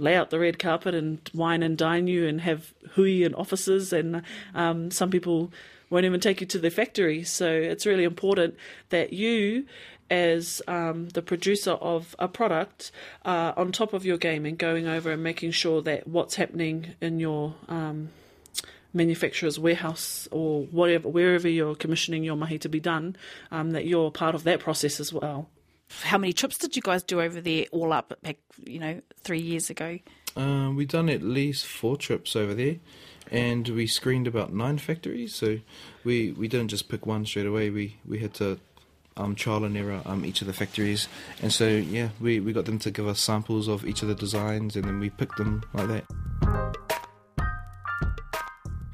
lay 0.00 0.14
out 0.14 0.30
the 0.30 0.38
red 0.38 0.58
carpet 0.58 0.94
and 0.94 1.30
wine 1.34 1.62
and 1.62 1.76
dine 1.76 2.06
you 2.06 2.26
and 2.26 2.40
have 2.40 2.72
hui 2.92 3.22
and 3.22 3.34
offices 3.36 3.92
and 3.92 4.22
um, 4.54 4.90
some 4.90 5.10
people 5.10 5.52
won't 5.90 6.06
even 6.06 6.20
take 6.20 6.40
you 6.40 6.46
to 6.46 6.58
the 6.58 6.70
factory 6.70 7.22
so 7.22 7.50
it's 7.50 7.84
really 7.84 8.04
important 8.04 8.54
that 8.88 9.12
you 9.12 9.66
as 10.10 10.60
um, 10.66 11.08
the 11.10 11.22
producer 11.22 11.72
of 11.72 12.16
a 12.18 12.26
product 12.26 12.90
are 13.24 13.56
on 13.58 13.70
top 13.70 13.92
of 13.92 14.04
your 14.04 14.16
game 14.16 14.46
and 14.46 14.58
going 14.58 14.88
over 14.88 15.12
and 15.12 15.22
making 15.22 15.50
sure 15.50 15.82
that 15.82 16.06
what's 16.08 16.34
happening 16.34 16.94
in 17.00 17.20
your 17.20 17.54
um, 17.68 18.08
manufacturer's 18.92 19.58
warehouse 19.58 20.26
or 20.30 20.62
whatever 20.64 21.08
wherever 21.08 21.48
you're 21.48 21.74
commissioning 21.74 22.24
your 22.24 22.36
mahi 22.36 22.58
to 22.58 22.68
be 22.68 22.80
done 22.80 23.16
um, 23.50 23.70
that 23.70 23.86
you're 23.86 24.10
part 24.10 24.34
of 24.34 24.44
that 24.44 24.60
process 24.60 24.98
as 25.00 25.12
well 25.12 25.48
How 26.02 26.18
many 26.18 26.32
trips 26.32 26.56
did 26.58 26.76
you 26.76 26.82
guys 26.82 27.02
do 27.02 27.20
over 27.20 27.40
there 27.40 27.66
all 27.72 27.92
up 27.92 28.14
back, 28.22 28.36
you 28.64 28.78
know, 28.78 29.00
three 29.22 29.40
years 29.40 29.70
ago? 29.70 29.98
um, 30.36 30.76
we 30.76 30.86
done 30.86 31.08
at 31.08 31.22
least 31.22 31.66
four 31.66 31.96
trips 31.96 32.36
over 32.36 32.54
there, 32.54 32.76
and 33.32 33.68
we 33.68 33.88
screened 33.88 34.28
about 34.28 34.52
nine 34.52 34.78
factories. 34.78 35.34
So 35.34 35.58
we, 36.04 36.30
we 36.30 36.46
didn't 36.46 36.68
just 36.68 36.88
pick 36.88 37.06
one 37.06 37.26
straight 37.26 37.46
away. 37.46 37.70
We 37.70 37.96
we 38.06 38.20
had 38.20 38.34
to 38.34 38.60
um, 39.16 39.34
trial 39.34 39.64
and 39.64 39.76
error 39.76 40.00
um, 40.06 40.24
each 40.24 40.40
of 40.42 40.46
the 40.46 40.52
factories, 40.52 41.08
and 41.42 41.52
so 41.52 41.66
yeah, 41.66 42.10
we, 42.20 42.38
we 42.38 42.52
got 42.52 42.66
them 42.66 42.78
to 42.80 42.90
give 42.92 43.08
us 43.08 43.18
samples 43.20 43.66
of 43.66 43.84
each 43.84 44.02
of 44.02 44.08
the 44.08 44.14
designs, 44.14 44.76
and 44.76 44.84
then 44.84 45.00
we 45.00 45.10
picked 45.10 45.38
them 45.38 45.64
like 45.74 45.88
that. 45.88 46.89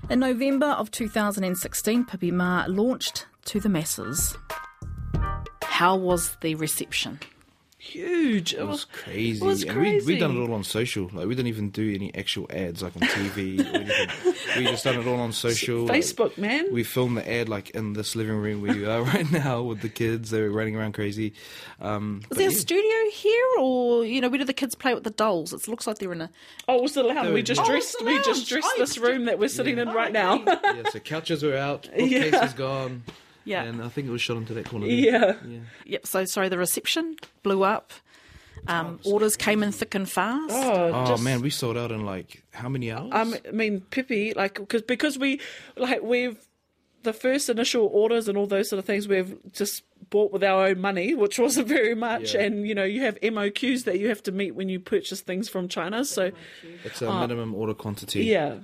In 0.08 0.20
November 0.20 0.66
of 0.66 0.92
2016, 0.92 2.04
Pipi 2.04 2.30
Mā 2.30 2.68
launched 2.68 3.26
to 3.46 3.58
the 3.58 3.68
masses. 3.68 4.38
How 5.64 5.96
was 5.96 6.36
the 6.42 6.54
reception? 6.54 7.18
Huge 7.86 8.52
it 8.54 8.58
It 8.60 8.64
was 8.64 8.70
was 8.72 8.84
crazy. 8.86 9.40
was 9.44 9.62
And 9.64 9.80
we 9.80 10.00
we 10.04 10.18
done 10.18 10.36
it 10.36 10.40
all 10.40 10.54
on 10.54 10.64
social. 10.64 11.04
Like 11.12 11.26
we 11.26 11.34
didn't 11.34 11.48
even 11.48 11.70
do 11.70 11.94
any 11.94 12.14
actual 12.14 12.46
ads 12.50 12.82
like 12.82 12.94
on 12.96 13.02
TV. 13.02 13.58
We 14.56 14.64
just 14.64 14.84
done 14.84 14.98
it 15.00 15.06
all 15.06 15.20
on 15.20 15.32
social. 15.46 15.84
like, 15.86 16.02
facebook 16.02 16.36
man 16.38 16.66
we 16.72 16.82
filmed 16.82 17.16
the 17.16 17.30
ad 17.30 17.48
like 17.48 17.70
in 17.70 17.92
this 17.94 18.16
living 18.16 18.36
room 18.36 18.62
where 18.62 18.74
you 18.76 18.90
are 18.90 19.02
right 19.14 19.30
now 19.30 19.62
with 19.62 19.80
the 19.80 19.88
kids. 19.88 20.30
They 20.30 20.40
were 20.42 20.50
running 20.50 20.76
around 20.76 20.92
crazy. 20.92 21.32
Um, 21.80 22.20
Was 22.20 22.28
but 22.30 22.38
there 22.38 22.48
a 22.48 22.52
studio 22.52 23.10
here, 23.12 23.46
or 23.60 24.04
you 24.04 24.20
know, 24.20 24.28
where 24.28 24.38
do 24.38 24.44
the 24.44 24.52
kids 24.52 24.74
play 24.74 24.94
with 24.94 25.04
the 25.04 25.10
dolls? 25.10 25.52
It 25.52 25.68
looks 25.68 25.86
like 25.86 25.98
they're 25.98 26.12
in 26.12 26.20
a. 26.22 26.30
Oh, 26.68 26.78
it 26.78 26.82
was 26.82 26.94
the 26.94 27.02
lounge. 27.02 27.28
Oh, 27.28 27.34
We 27.34 27.42
just 27.42 27.60
yeah. 27.60 27.66
dressed. 27.66 27.96
Oh, 28.00 28.06
it's 28.06 28.14
the 28.26 28.30
we 28.30 28.34
just 28.34 28.48
dressed 28.48 28.68
Oh, 28.74 28.78
this 28.78 28.98
room 28.98 29.26
that 29.26 29.38
we're 29.38 29.48
sitting 29.48 29.78
in 29.78 29.88
right 29.90 30.12
now. 30.12 30.42
yeah, 30.46 30.82
so 30.90 30.98
couches 30.98 31.42
were 31.42 31.56
out, 31.56 31.82
bookcase 31.96 32.32
Yeah. 32.32 32.44
is 32.44 32.52
gone. 32.54 33.02
Yeah. 33.46 33.62
and 33.62 33.82
I 33.82 33.88
think 33.88 34.08
it 34.08 34.10
was 34.10 34.20
shot 34.20 34.36
into 34.36 34.52
that 34.54 34.68
corner. 34.68 34.86
there. 34.86 34.94
yeah. 34.94 35.34
yeah. 35.46 35.58
Yep. 35.86 36.06
So 36.06 36.24
sorry, 36.26 36.48
the 36.50 36.58
reception 36.58 37.16
blew 37.42 37.62
up. 37.62 37.92
Um, 38.68 38.98
orders 39.04 39.36
came 39.36 39.62
in 39.62 39.70
thick 39.70 39.94
and 39.94 40.10
fast. 40.10 40.52
Oh, 40.52 40.90
Oh 40.92 41.06
just- 41.06 41.22
man, 41.22 41.40
we 41.40 41.50
sold 41.50 41.76
out 41.76 41.92
in 41.92 42.04
like 42.04 42.42
how 42.52 42.68
many 42.68 42.90
hours? 42.90 43.10
Um, 43.12 43.34
I 43.46 43.52
mean, 43.52 43.80
Pipi, 43.90 44.34
like, 44.34 44.54
because 44.54 44.82
because 44.82 45.16
we, 45.18 45.40
like, 45.76 46.02
we've 46.02 46.36
the 47.04 47.12
first 47.12 47.48
initial 47.48 47.86
orders 47.86 48.28
and 48.28 48.36
all 48.36 48.46
those 48.46 48.68
sort 48.68 48.78
of 48.78 48.84
things 48.84 49.06
we've 49.06 49.36
just 49.52 49.84
bought 50.10 50.32
with 50.32 50.44
our 50.44 50.66
own 50.66 50.80
money, 50.80 51.14
which 51.14 51.38
wasn't 51.38 51.68
very 51.68 51.94
much. 51.94 52.34
Yeah. 52.34 52.42
And 52.42 52.66
you 52.66 52.74
know, 52.74 52.84
you 52.84 53.02
have 53.02 53.18
MOQs 53.20 53.84
that 53.84 53.98
you 53.98 54.08
have 54.08 54.22
to 54.24 54.32
meet 54.32 54.52
when 54.54 54.68
you 54.68 54.80
purchase 54.80 55.20
things 55.20 55.48
from 55.48 55.68
China. 55.68 56.04
So, 56.04 56.32
it's 56.84 57.02
a 57.02 57.12
minimum 57.12 57.54
order 57.54 57.74
quantity. 57.74 58.24
yeah, 58.24 58.58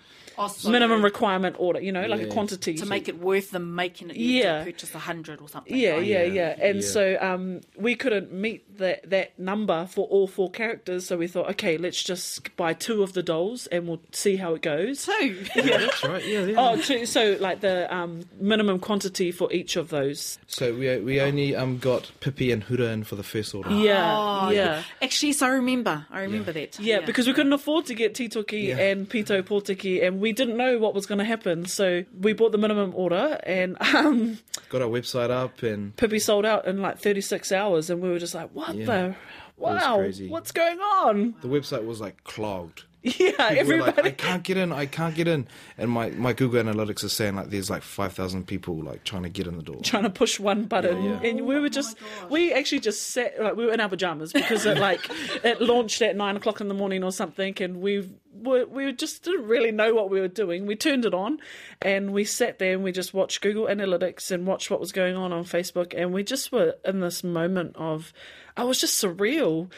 minimum 0.66 1.02
requirement 1.04 1.56
order. 1.58 1.80
You 1.80 1.92
know, 1.92 2.06
like 2.06 2.22
a 2.22 2.26
quantity 2.26 2.74
to 2.74 2.86
make 2.86 3.08
it 3.08 3.18
worth 3.18 3.50
them 3.50 3.74
making 3.74 4.10
it. 4.10 4.16
You 4.16 4.38
Yeah. 4.42 4.56
have 4.58 4.66
to 4.66 4.72
purchase 4.72 4.94
a 4.94 4.98
hundred 5.00 5.40
or 5.40 5.48
something. 5.48 5.76
Yeah, 5.76 5.92
right? 5.92 6.06
yeah, 6.06 6.22
yeah, 6.24 6.32
yeah. 6.56 6.64
And 6.68 6.76
yeah. 6.82 6.88
so 6.88 7.18
um, 7.20 7.60
we 7.76 7.94
couldn't 7.94 8.32
meet 8.32 8.78
that 8.78 9.08
that 9.10 9.38
number 9.38 9.86
for 9.86 10.06
all 10.08 10.26
four 10.26 10.50
characters. 10.50 11.06
So 11.06 11.16
we 11.16 11.26
thought, 11.28 11.48
okay, 11.50 11.76
let's 11.76 12.02
just 12.02 12.54
buy 12.56 12.72
two 12.74 13.02
of 13.02 13.12
the 13.12 13.22
dolls 13.22 13.66
and 13.68 13.86
we'll 13.86 14.00
see 14.12 14.36
how 14.36 14.54
it 14.54 14.62
goes. 14.62 15.06
Two. 15.06 15.44
Yeah, 15.62 15.78
that's 15.78 16.04
right. 16.04 16.26
Yeah, 16.26 16.44
yeah. 16.44 16.54
Oh, 16.58 16.76
two, 16.80 17.06
so 17.06 17.36
like 17.40 17.60
the 17.60 17.92
um, 17.94 18.22
minimum 18.40 18.78
quantity 18.80 19.30
for 19.30 19.52
each 19.52 19.76
of 19.76 19.90
those. 19.90 20.38
So 20.46 20.74
we 20.74 20.98
we 20.98 21.20
only 21.20 21.31
um 21.56 21.78
got 21.78 22.10
Pipi 22.20 22.52
and 22.52 22.64
Hura 22.64 22.92
in 22.92 23.04
for 23.04 23.16
the 23.16 23.22
first 23.22 23.54
order. 23.54 23.70
Yeah, 23.70 24.16
Oh, 24.18 24.50
yeah. 24.50 24.82
Actually, 25.00 25.32
so 25.32 25.46
I 25.46 25.50
remember. 25.50 26.06
I 26.10 26.22
remember 26.22 26.52
that. 26.52 26.78
Yeah, 26.78 27.00
because 27.00 27.26
we 27.26 27.32
couldn't 27.32 27.52
afford 27.52 27.86
to 27.86 27.94
get 27.94 28.14
Titoki 28.14 28.68
Yeah. 28.68 28.78
and 28.78 29.08
Pito 29.08 29.42
Portiki, 29.42 30.04
and 30.06 30.20
we 30.20 30.32
didn't 30.32 30.56
know 30.56 30.78
what 30.78 30.94
was 30.94 31.06
going 31.06 31.18
to 31.18 31.24
happen. 31.24 31.66
So 31.66 32.04
we 32.20 32.32
bought 32.32 32.52
the 32.52 32.58
minimum 32.58 32.92
order, 32.94 33.38
and 33.44 33.76
um, 33.94 34.38
Got 34.68 34.82
our 34.82 34.88
website 34.88 35.30
up 35.30 35.62
and 35.62 35.94
Pipi 35.96 36.20
sold 36.20 36.44
out 36.46 36.66
in 36.66 36.80
like 36.82 36.98
36 36.98 37.52
hours, 37.52 37.90
and 37.90 38.00
we 38.02 38.08
were 38.10 38.18
just 38.18 38.34
like, 38.34 38.50
what 38.52 38.74
Yeah. 38.74 38.86
the? 38.86 39.16
Wow, 39.58 40.02
what's 40.28 40.50
going 40.50 40.78
on? 40.80 41.34
the 41.40 41.46
website 41.48 41.84
was 41.84 42.00
like 42.00 42.24
clogged. 42.24 42.84
Yeah, 43.18 43.30
People 43.30 43.44
were 43.48 43.58
everybody. 43.88 44.02
like, 44.02 44.04
I 44.06 44.10
can't 44.12 44.42
get 44.44 44.56
in, 44.56 44.72
I 44.72 44.86
can't 44.86 45.14
get 45.14 45.26
in. 45.26 45.48
And 45.76 45.90
my, 45.90 46.10
my 46.10 46.32
Google 46.32 46.62
Analytics 46.62 47.02
is 47.02 47.12
saying 47.12 47.34
like 47.34 47.50
there's 47.50 47.68
like 47.68 47.82
5,000 47.82 48.46
people 48.46 48.76
like 48.80 49.02
trying 49.02 49.24
to 49.24 49.28
get 49.28 49.46
in 49.48 49.56
the 49.56 49.62
door. 49.62 49.80
trying 49.82 50.04
to 50.04 50.10
push 50.10 50.38
one 50.38 50.66
button, 50.66 51.02
Yeah, 51.02 51.20
yeah. 51.20 51.28
and 51.30 51.40
we 51.46 51.58
were 51.58 51.68
just 51.68 51.96
oh 52.00 52.26
we 52.28 52.52
actually 52.52 52.78
just 52.80 53.10
sat 53.10 53.40
like 53.42 53.56
we 53.56 53.66
were 53.66 53.72
in 53.72 53.80
our 53.80 53.88
pajamas 53.88 54.32
because 54.32 54.64
it 54.66 54.78
like 54.78 55.00
it 55.44 55.60
launched 55.60 56.00
at 56.02 56.14
nine 56.14 56.36
o'clock 56.36 56.60
in 56.60 56.68
the 56.68 56.74
morning 56.74 57.02
or 57.02 57.10
something, 57.10 57.54
and 57.60 57.80
we 57.80 58.08
were 58.34 58.66
we 58.66 58.92
just 58.92 59.24
didn't 59.24 59.46
really 59.48 59.72
know 59.72 59.94
what 59.94 60.08
we 60.08 60.20
were 60.20 60.28
doing. 60.28 60.66
We 60.66 60.76
turned 60.76 61.04
it 61.04 61.12
on, 61.14 61.38
and 61.80 62.12
we 62.12 62.22
sat 62.24 62.60
there 62.60 62.74
and 62.74 62.84
we 62.84 62.92
just 62.92 63.12
watched 63.12 63.40
Google 63.40 63.66
Analytics 63.66 64.30
and 64.30 64.46
watched 64.46 64.70
what 64.70 64.78
was 64.78 64.92
going 64.92 65.16
on 65.16 65.32
on 65.32 65.42
Facebook, 65.44 65.92
and 65.96 66.12
we 66.12 66.22
just 66.22 66.52
were 66.52 66.76
in 66.84 67.00
this 67.00 67.24
moment 67.24 67.74
of, 67.76 68.12
I 68.56 68.62
was 68.64 68.78
just 68.80 69.02
surreal, 69.02 69.70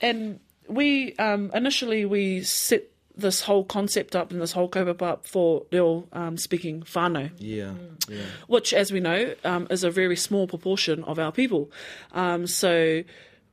and 0.00 0.40
we 0.70 1.14
um, 1.16 1.50
initially 1.54 2.04
we 2.04 2.42
set 2.42 2.84
this 3.16 3.42
whole 3.42 3.64
concept 3.64 4.16
up 4.16 4.30
and 4.30 4.40
this 4.40 4.52
whole 4.52 4.68
kaupapa 4.68 5.02
up 5.02 5.26
for 5.26 5.66
Reo 5.70 6.06
um, 6.12 6.38
speaking 6.38 6.82
whānau, 6.82 7.30
Yeah, 7.38 7.72
yeah. 8.08 8.22
which, 8.46 8.72
as 8.72 8.90
we 8.92 9.00
know, 9.00 9.34
um, 9.44 9.66
is 9.68 9.84
a 9.84 9.90
very 9.90 10.16
small 10.16 10.46
proportion 10.46 11.04
of 11.04 11.18
our 11.18 11.32
people. 11.32 11.70
Um, 12.12 12.46
so 12.46 13.02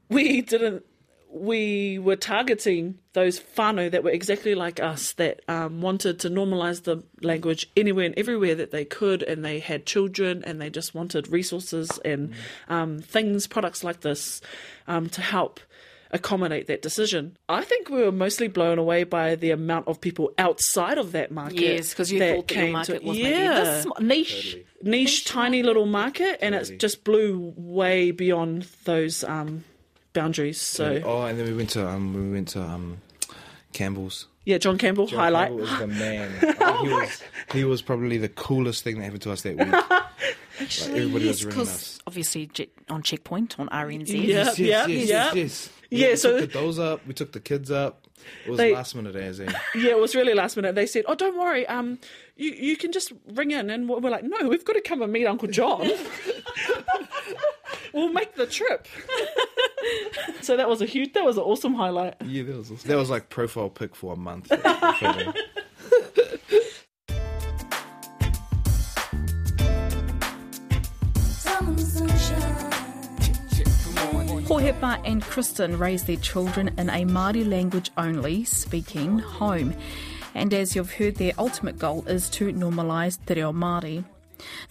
we 0.09 0.41
didn't. 0.53 0.86
We 1.29 2.00
were 2.00 2.15
targeting 2.15 3.00
those 3.12 3.41
whānau 3.57 3.91
that 3.91 4.03
were 4.03 4.09
exactly 4.12 4.55
like 4.55 4.79
us, 4.79 5.12
that 5.13 5.41
um, 5.50 5.81
wanted 5.81 6.19
to 6.21 6.29
normalise 6.29 6.83
the 6.83 7.03
language 7.21 7.69
anywhere 7.75 8.05
and 8.05 8.17
everywhere 8.17 8.55
that 8.55 8.71
they 8.71 8.86
could, 8.86 9.21
and 9.24 9.43
they 9.43 9.59
had 9.59 9.86
children, 9.86 10.43
and 10.45 10.62
they 10.62 10.69
just 10.69 10.95
wanted 10.95 11.27
resources 11.27 12.00
and 12.05 12.33
um, 12.69 13.00
things, 13.00 13.45
products 13.45 13.83
like 13.83 14.00
this, 14.01 14.39
um, 14.88 15.09
to 15.09 15.21
help 15.21 15.59
accommodate 16.11 16.67
that 16.67 16.81
decision. 16.81 17.37
I 17.49 17.63
think 17.63 17.89
we 17.89 18.01
were 18.01 18.11
mostly 18.11 18.47
blown 18.47 18.77
away 18.79 19.03
by 19.03 19.35
the 19.35 19.51
amount 19.51 19.87
of 19.87 19.99
people 19.99 20.31
outside 20.37 20.97
of 20.97 21.11
that 21.11 21.31
market. 21.31 21.59
Yes, 21.59 21.89
because 21.89 22.11
you 22.11 22.19
that 22.19 22.35
thought 22.35 22.47
that 22.47 22.53
came 22.53 22.71
market 22.73 23.01
to, 23.01 23.07
was 23.07 23.17
yeah 23.17 23.29
maybe 23.29 23.65
this 23.65 23.83
sm- 23.83 24.05
niche. 24.05 24.57
niche, 24.81 25.25
tiny 25.25 25.63
little 25.63 25.85
market, 25.85 26.37
and 26.41 26.53
Totally. 26.53 26.75
it 26.75 26.79
just 26.79 27.03
blew 27.03 27.53
way 27.57 28.11
beyond 28.11 28.67
those 28.85 29.23
um, 29.23 29.63
boundaries. 30.13 30.59
So 30.61 31.01
Oh, 31.05 31.23
and 31.23 31.37
then 31.39 31.45
we 31.47 31.53
went 31.53 31.69
to 31.71 31.87
um 31.87 32.13
we 32.13 32.31
went 32.31 32.47
to 32.49 32.61
um 32.61 32.97
Campbell's. 33.73 34.27
yeah, 34.45 34.57
John 34.57 34.77
Campbell 34.77 35.07
John 35.07 35.19
highlight. 35.19 35.47
Campbell 35.49 35.61
was 35.65 35.79
the 35.79 35.87
man. 36.05 36.31
I 36.37 36.39
think 36.39 36.87
he 36.87 36.93
was 36.93 37.23
he 37.53 37.63
was 37.65 37.81
probably 37.81 38.17
the 38.17 38.29
coolest 38.29 38.83
thing 38.83 38.97
that 38.97 39.03
happened 39.03 39.21
to 39.23 39.31
us 39.31 39.41
that 39.43 39.57
week. 39.57 40.03
Actually, 40.59 40.99
everybody 41.01 41.25
yes, 41.25 41.33
was 41.35 41.45
really 41.45 41.57
because 41.57 41.99
obviously 42.07 42.49
on 42.89 43.03
checkpoint 43.03 43.59
on 43.59 43.69
RNZ. 43.69 44.07
Yeah. 44.09 44.19
yes, 44.23 44.57
yes, 44.59 44.87
yes, 44.87 44.89
yeah. 45.09 45.25
yes, 45.25 45.35
yes. 45.35 45.69
Yeah, 45.89 46.10
we 46.10 46.15
so 46.17 46.34
we 46.36 46.41
took 46.41 46.51
the 46.51 46.60
dolls 46.60 46.79
up, 46.79 47.06
we 47.08 47.13
took 47.13 47.32
the 47.32 47.39
kids 47.39 47.72
up. 47.72 48.08
It 48.46 48.50
was 48.50 48.58
They- 48.58 48.74
last 48.74 48.96
minute 48.96 49.15
as 49.15 49.39
eh? 49.41 49.51
yeah, 49.75 49.91
it 49.91 50.00
was 50.00 50.15
really 50.15 50.34
last 50.34 50.56
minute. 50.56 50.75
They 50.75 50.86
said, 50.88 51.06
"Oh, 51.08 51.15
don't 51.15 51.38
worry, 51.38 51.65
um, 51.67 52.00
you 52.36 52.51
you 52.51 52.75
can 52.75 52.91
just 52.91 53.13
ring 53.34 53.51
in," 53.51 53.70
and 53.70 53.88
we're 53.88 54.10
like, 54.10 54.24
"No, 54.24 54.48
we've 54.50 54.65
got 54.65 54.74
to 54.74 54.82
come 54.82 55.01
and 55.01 55.13
meet 55.13 55.25
Uncle 55.25 55.48
John. 55.48 55.88
we'll 57.94 58.12
make 58.12 58.36
the 58.36 58.48
trip." 58.48 58.88
so 60.41 60.58
that 60.58 60.67
was 60.67 60.82
a 60.82 60.86
huge, 60.86 61.13
that 61.13 61.24
was 61.24 61.38
an 61.38 61.44
awesome 61.44 61.75
highlight. 61.75 62.15
Yeah, 62.25 62.44
that 62.44 62.58
was 62.58 62.72
awesome. 62.72 62.88
that 62.89 62.98
was 62.98 63.10
like 63.10 63.29
profile 63.29 63.70
pic 63.70 63.96
for 63.96 64.13
a 64.13 64.17
month. 64.17 64.51
Photo. 74.74 75.01
And 75.05 75.24
Kristin 75.24 75.79
raised 75.79 76.07
their 76.07 76.17
children 76.17 76.71
in 76.77 76.89
a 76.89 77.05
Māori 77.05 77.47
language 77.47 77.89
only 77.97 78.43
speaking 78.43 79.19
home. 79.19 79.74
And 80.36 80.53
as 80.53 80.75
you've 80.75 80.91
heard, 80.91 81.15
their 81.15 81.31
ultimate 81.38 81.79
goal 81.79 82.03
is 82.05 82.29
to 82.31 82.51
normalise 82.51 83.17
te 83.25 83.36
reo 83.36 83.53
Māori. 83.53 84.03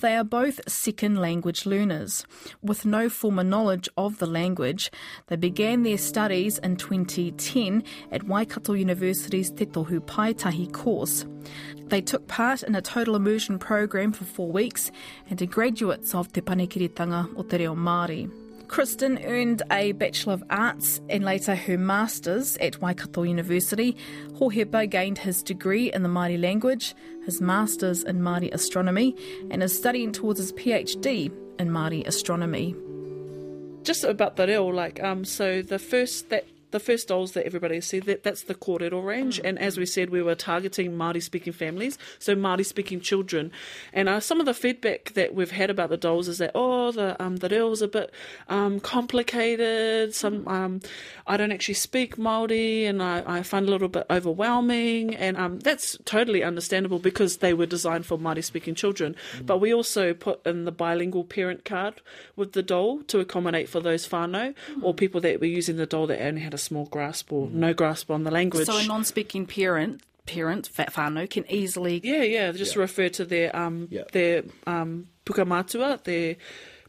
They 0.01 0.15
are 0.15 0.23
both 0.23 0.61
second 0.69 1.17
language 1.17 1.65
learners. 1.65 2.27
With 2.63 2.85
no 2.85 3.09
former 3.09 3.43
knowledge 3.43 3.89
of 3.97 4.19
the 4.19 4.27
language, 4.27 4.91
they 5.29 5.37
began 5.37 5.83
their 5.83 5.99
studies 5.99 6.59
in 6.59 6.77
2010 6.77 7.83
at 8.13 8.25
Waikato 8.25 8.75
University's 8.75 9.51
Te 9.51 9.65
Tohu 9.65 10.01
Paetahi 10.01 10.73
course. 10.73 11.25
They 11.87 12.03
took 12.03 12.29
part 12.29 12.63
in 12.63 12.75
a 12.75 12.83
total 12.83 13.17
immersion 13.17 13.59
program 13.59 14.13
for 14.13 14.25
four 14.25 14.53
weeks 14.53 14.93
and 15.31 15.41
are 15.41 15.47
graduates 15.47 16.15
of 16.15 16.33
Te 16.33 16.43
Panekiretanga 16.43 17.35
o 17.37 17.43
Te 17.43 17.57
Reo 17.57 17.75
Māori. 17.75 18.46
Kristin 18.69 19.25
earned 19.27 19.63
a 19.71 19.93
Bachelor 19.93 20.35
of 20.35 20.45
Arts 20.51 21.01
and 21.09 21.25
later 21.25 21.55
her 21.55 21.79
Master's 21.79 22.57
at 22.59 22.81
Waikato 22.81 23.23
University. 23.23 23.97
Hohepa 24.33 24.91
gained 24.91 25.19
his 25.19 25.43
degree 25.43 25.93
in 25.93 26.03
the 26.03 26.09
Māori 26.09 26.41
language, 26.41 26.95
his 27.25 27.41
Master's 27.41 28.03
in 28.03 28.21
Māori 28.21 28.53
astronomy, 28.53 29.15
and 29.51 29.63
is 29.63 29.77
studying 29.77 30.13
towards 30.13 30.39
his 30.39 30.53
PhD 30.53 31.31
in 31.59 31.69
Māori 31.69 32.07
astronomy. 32.07 32.75
Just 33.83 34.05
about 34.05 34.37
the 34.37 34.47
reo, 34.47 34.67
like 34.67 35.03
um, 35.03 35.25
so 35.25 35.63
the 35.63 35.79
first 35.79 36.31
that 36.31 36.45
the 36.71 36.81
first 36.81 37.09
dolls 37.09 37.33
that 37.33 37.47
everybody 37.47 37.77
has 37.77 37.87
seen 37.87 38.03
that 38.07 38.23
that's 38.23 38.43
the 38.43 38.55
kōrero 38.55 39.05
range, 39.05 39.41
and 39.43 39.59
as 39.59 39.79
we 39.79 39.87
said, 39.87 40.11
we 40.11 40.23
were 40.23 40.35
targeting 40.35 40.93
Māori 40.93 41.23
speaking 41.23 41.53
families, 41.53 41.99
so 42.19 42.35
Māori 42.35 42.65
speaking 42.65 43.01
children, 43.01 43.51
and 43.93 44.09
uh, 44.09 44.21
some 44.21 44.41
of 44.41 44.47
the 44.47 44.55
feedback 44.55 45.13
that 45.15 45.35
we've 45.35 45.51
had 45.51 45.71
about 45.71 45.91
the 45.91 45.97
dolls 45.97 46.29
is 46.29 46.39
that 46.39 46.53
oh 46.55 46.93
the 46.93 47.21
um 47.23 47.37
the 47.37 47.49
reo's 47.49 47.83
a 47.83 47.89
bit 47.89 48.13
um 48.49 48.81
complicated, 48.81 50.15
some 50.15 50.47
um 50.49 50.81
I 51.27 51.37
don't 51.37 51.53
actually 51.53 51.75
speak 51.75 52.17
Māori, 52.17 52.89
and 52.89 53.03
I, 53.03 53.23
I 53.27 53.43
find 53.43 53.67
it 53.67 53.69
a 53.69 53.73
little 53.73 53.89
bit 53.89 54.07
overwhelming, 54.11 55.15
and 55.15 55.37
um 55.37 55.61
that's 55.61 55.97
totally 56.05 56.43
understandable 56.43 56.99
because 56.99 57.39
they 57.39 57.55
were 57.55 57.67
designed 57.67 58.07
for 58.07 58.19
Māori 58.19 58.45
speaking 58.45 58.75
children, 58.75 59.15
but 59.45 59.59
we 59.59 59.73
also 59.73 60.15
put 60.15 60.45
in 60.47 60.65
the 60.65 60.73
bilingual 60.73 61.25
parent 61.25 61.65
card 61.65 62.01
with 62.35 62.53
the 62.53 62.63
doll 62.63 63.03
to 63.05 63.21
accommodate 63.21 63.69
for 63.69 63.81
those 63.81 64.09
whānau 64.09 64.55
or 64.83 64.95
people 64.95 65.21
that 65.21 65.41
were 65.41 65.47
using 65.47 65.77
the 65.77 65.87
doll 65.87 66.07
that 66.07 66.21
only 66.23 66.41
had 66.41 66.55
a 66.57 66.59
small 66.59 66.87
grasp 66.87 67.33
or 67.33 67.49
no 67.49 67.73
grasp 67.73 68.11
on 68.11 68.25
the 68.25 68.31
language. 68.31 68.67
So 68.67 68.77
a 68.77 68.87
non-speaking 68.87 69.47
parent, 69.47 70.03
parent, 70.27 70.67
fat 70.67 70.93
whānau, 70.95 71.29
can 71.31 71.45
easily 71.51 72.01
yeah, 72.03 72.23
yeah, 72.23 72.53
just 72.53 72.77
refer 72.77 73.09
to 73.11 73.25
their 73.25 73.55
um 73.55 73.89
Yeah. 73.91 74.05
their 74.13 74.43
um 74.67 75.07
pukamatua, 75.25 76.03
their 76.05 76.37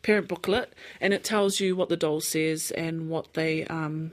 parent 0.02 0.28
booklet, 0.28 0.74
and 1.02 1.14
it 1.14 1.24
tells 1.24 1.60
you 1.60 1.76
what 1.76 1.90
the 1.90 1.98
doll 1.98 2.22
says 2.22 2.72
and 2.72 3.10
what 3.10 3.34
they 3.34 3.66
um 3.66 4.12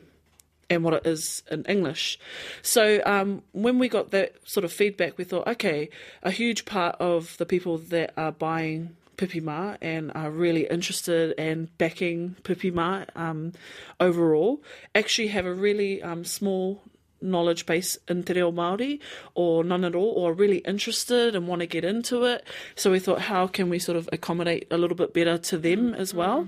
and 0.70 0.82
what 0.82 0.94
it 0.94 1.06
is 1.06 1.42
in 1.50 1.62
English. 1.64 2.18
So 2.62 3.02
um, 3.04 3.42
when 3.52 3.78
we 3.78 3.88
got 3.88 4.10
that 4.12 4.32
sort 4.44 4.64
of 4.64 4.72
feedback, 4.72 5.18
we 5.18 5.24
thought, 5.24 5.46
okay, 5.46 5.90
a 6.22 6.30
huge 6.30 6.64
part 6.64 6.96
of 6.98 7.36
the 7.36 7.46
people 7.46 7.76
that 7.78 8.12
are 8.16 8.32
buying 8.32 8.96
Pipi 9.16 9.40
Mā 9.42 9.76
and 9.80 10.10
are 10.14 10.30
really 10.30 10.66
interested 10.68 11.34
and 11.38 11.76
backing 11.78 12.36
Pipi 12.42 12.72
Mā 12.72 13.06
um, 13.16 13.52
overall 14.00 14.62
actually 14.94 15.28
have 15.28 15.46
a 15.46 15.54
really 15.54 16.02
um, 16.02 16.24
small 16.24 16.82
knowledge 17.20 17.64
base 17.64 17.96
in 18.06 18.22
te 18.22 18.34
reo 18.34 18.52
Māori 18.52 19.00
or 19.34 19.64
none 19.64 19.82
at 19.84 19.94
all 19.94 20.10
or 20.12 20.34
really 20.34 20.58
interested 20.58 21.34
and 21.34 21.48
want 21.48 21.60
to 21.60 21.66
get 21.66 21.82
into 21.84 22.24
it. 22.24 22.46
So 22.76 22.90
we 22.90 22.98
thought, 22.98 23.20
how 23.22 23.46
can 23.46 23.70
we 23.70 23.78
sort 23.78 23.96
of 23.96 24.08
accommodate 24.12 24.66
a 24.70 24.76
little 24.76 24.96
bit 24.96 25.14
better 25.14 25.38
to 25.38 25.56
them 25.56 25.94
as 25.94 26.12
well? 26.12 26.46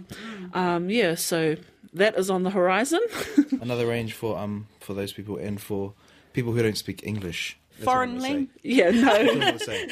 Um, 0.52 0.90
yeah, 0.90 1.14
so 1.14 1.56
that 1.94 2.14
is 2.18 2.28
on 2.28 2.42
the 2.42 2.50
horizon. 2.50 3.00
Another 3.62 3.86
range 3.86 4.12
for 4.12 4.36
um 4.38 4.66
for 4.80 4.92
those 4.92 5.12
people 5.14 5.38
and 5.38 5.58
for 5.60 5.94
people 6.34 6.52
who 6.52 6.62
don't 6.62 6.76
speak 6.76 7.06
English. 7.06 7.56
That's 7.78 7.84
foreign 7.84 8.10
gonna 8.18 8.20
say. 8.20 8.32
lang- 8.34 8.48
yeah, 8.62 8.90
no. 8.90 9.00
That's 9.02 9.26
what 9.26 9.30
I'm 9.32 9.40
gonna 9.40 9.58
say. 9.58 9.88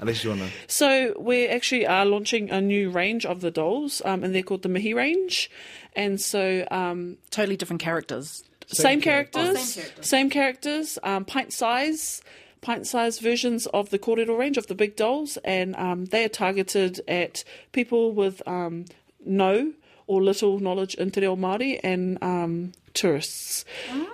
Unless 0.00 0.24
you 0.24 0.30
wanna. 0.30 0.48
So 0.66 1.14
we 1.18 1.46
actually 1.46 1.86
are 1.86 2.04
launching 2.06 2.50
a 2.50 2.60
new 2.60 2.90
range 2.90 3.24
of 3.26 3.40
the 3.42 3.50
dolls, 3.50 4.00
um, 4.04 4.24
and 4.24 4.34
they're 4.34 4.42
called 4.42 4.62
the 4.62 4.68
Mihi 4.68 4.94
range. 4.94 5.50
And 5.94 6.20
so 6.20 6.66
um, 6.70 7.18
totally 7.30 7.56
different 7.56 7.82
characters. 7.82 8.42
same, 8.66 9.00
characters. 9.00 9.42
characters, 9.42 9.78
Oh, 9.78 9.82
same 9.82 9.82
characters. 9.82 10.06
same 10.08 10.30
characters, 10.30 10.98
um, 11.02 11.24
pint 11.24 11.52
size, 11.52 12.22
pint 12.60 12.86
size 12.86 13.18
versions 13.18 13.66
of 13.66 13.90
the 13.90 13.98
kōrero 13.98 14.38
range 14.38 14.56
of 14.56 14.66
the 14.68 14.74
big 14.74 14.96
dolls, 14.96 15.36
and 15.44 15.74
um, 15.76 16.06
they 16.06 16.24
are 16.24 16.28
targeted 16.28 17.00
at 17.08 17.42
people 17.72 18.12
with 18.12 18.40
um, 18.46 18.84
no 19.24 19.72
or 20.10 20.20
little 20.20 20.58
knowledge 20.58 20.94
in 20.96 21.10
te 21.14 21.20
reo 21.20 21.36
Māori 21.36 21.78
and 21.84 22.18
um, 22.20 22.72
tourists. 22.94 23.64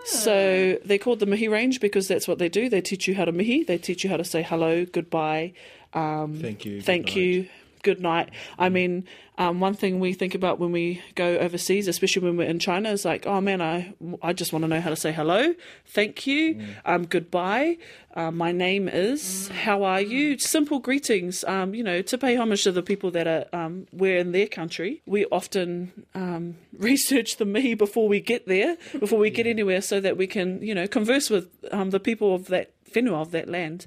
So 0.04 0.78
they're 0.84 0.98
called 0.98 1.20
the 1.20 1.26
mihi 1.26 1.48
range 1.48 1.80
because 1.80 2.06
that's 2.06 2.28
what 2.28 2.38
they 2.38 2.50
do. 2.50 2.68
They 2.68 2.82
teach 2.82 3.08
you 3.08 3.14
how 3.14 3.24
to 3.24 3.32
mihi. 3.32 3.64
They 3.64 3.78
teach 3.78 4.04
you 4.04 4.10
how 4.10 4.18
to 4.18 4.24
say 4.24 4.42
hello, 4.42 4.84
goodbye, 4.84 5.54
um, 5.94 6.38
Thank 6.40 6.66
you, 6.66 6.82
thank 6.82 7.16
you, 7.16 7.48
good 7.86 8.00
night. 8.00 8.30
I 8.58 8.68
mean, 8.68 9.04
um, 9.38 9.60
one 9.60 9.74
thing 9.74 10.00
we 10.00 10.12
think 10.12 10.34
about 10.34 10.58
when 10.58 10.72
we 10.72 11.02
go 11.14 11.38
overseas, 11.38 11.86
especially 11.86 12.22
when 12.26 12.36
we're 12.36 12.48
in 12.48 12.58
China, 12.58 12.90
is 12.90 13.04
like, 13.04 13.26
oh 13.26 13.40
man, 13.40 13.62
I 13.62 13.94
I 14.20 14.32
just 14.32 14.52
want 14.52 14.64
to 14.64 14.68
know 14.68 14.80
how 14.80 14.90
to 14.90 14.96
say 14.96 15.12
hello, 15.12 15.54
thank 15.86 16.26
you, 16.26 16.66
um, 16.84 17.06
goodbye. 17.06 17.78
Uh, 18.14 18.32
my 18.32 18.50
name 18.50 18.88
is. 18.88 19.48
How 19.48 19.84
are 19.84 20.00
you? 20.00 20.38
Simple 20.38 20.80
greetings. 20.80 21.44
Um, 21.44 21.74
you 21.74 21.84
know, 21.84 22.02
to 22.02 22.18
pay 22.18 22.34
homage 22.34 22.64
to 22.64 22.72
the 22.72 22.82
people 22.82 23.10
that 23.12 23.26
are 23.28 23.44
um, 23.52 23.86
we're 23.92 24.18
in 24.18 24.32
their 24.32 24.48
country. 24.48 25.02
We 25.06 25.26
often 25.26 25.92
um, 26.14 26.56
research 26.78 27.36
the 27.36 27.44
me 27.44 27.74
before 27.74 28.08
we 28.08 28.20
get 28.20 28.48
there, 28.48 28.78
before 28.98 29.20
we 29.20 29.30
get 29.30 29.46
anywhere, 29.46 29.80
so 29.80 30.00
that 30.00 30.16
we 30.16 30.26
can 30.26 30.60
you 30.60 30.74
know 30.74 30.88
converse 30.88 31.30
with 31.30 31.46
um, 31.70 31.90
the 31.90 32.00
people 32.00 32.34
of 32.34 32.46
that 32.48 32.72
whenua 32.92 33.20
of 33.20 33.30
that 33.30 33.48
land. 33.48 33.86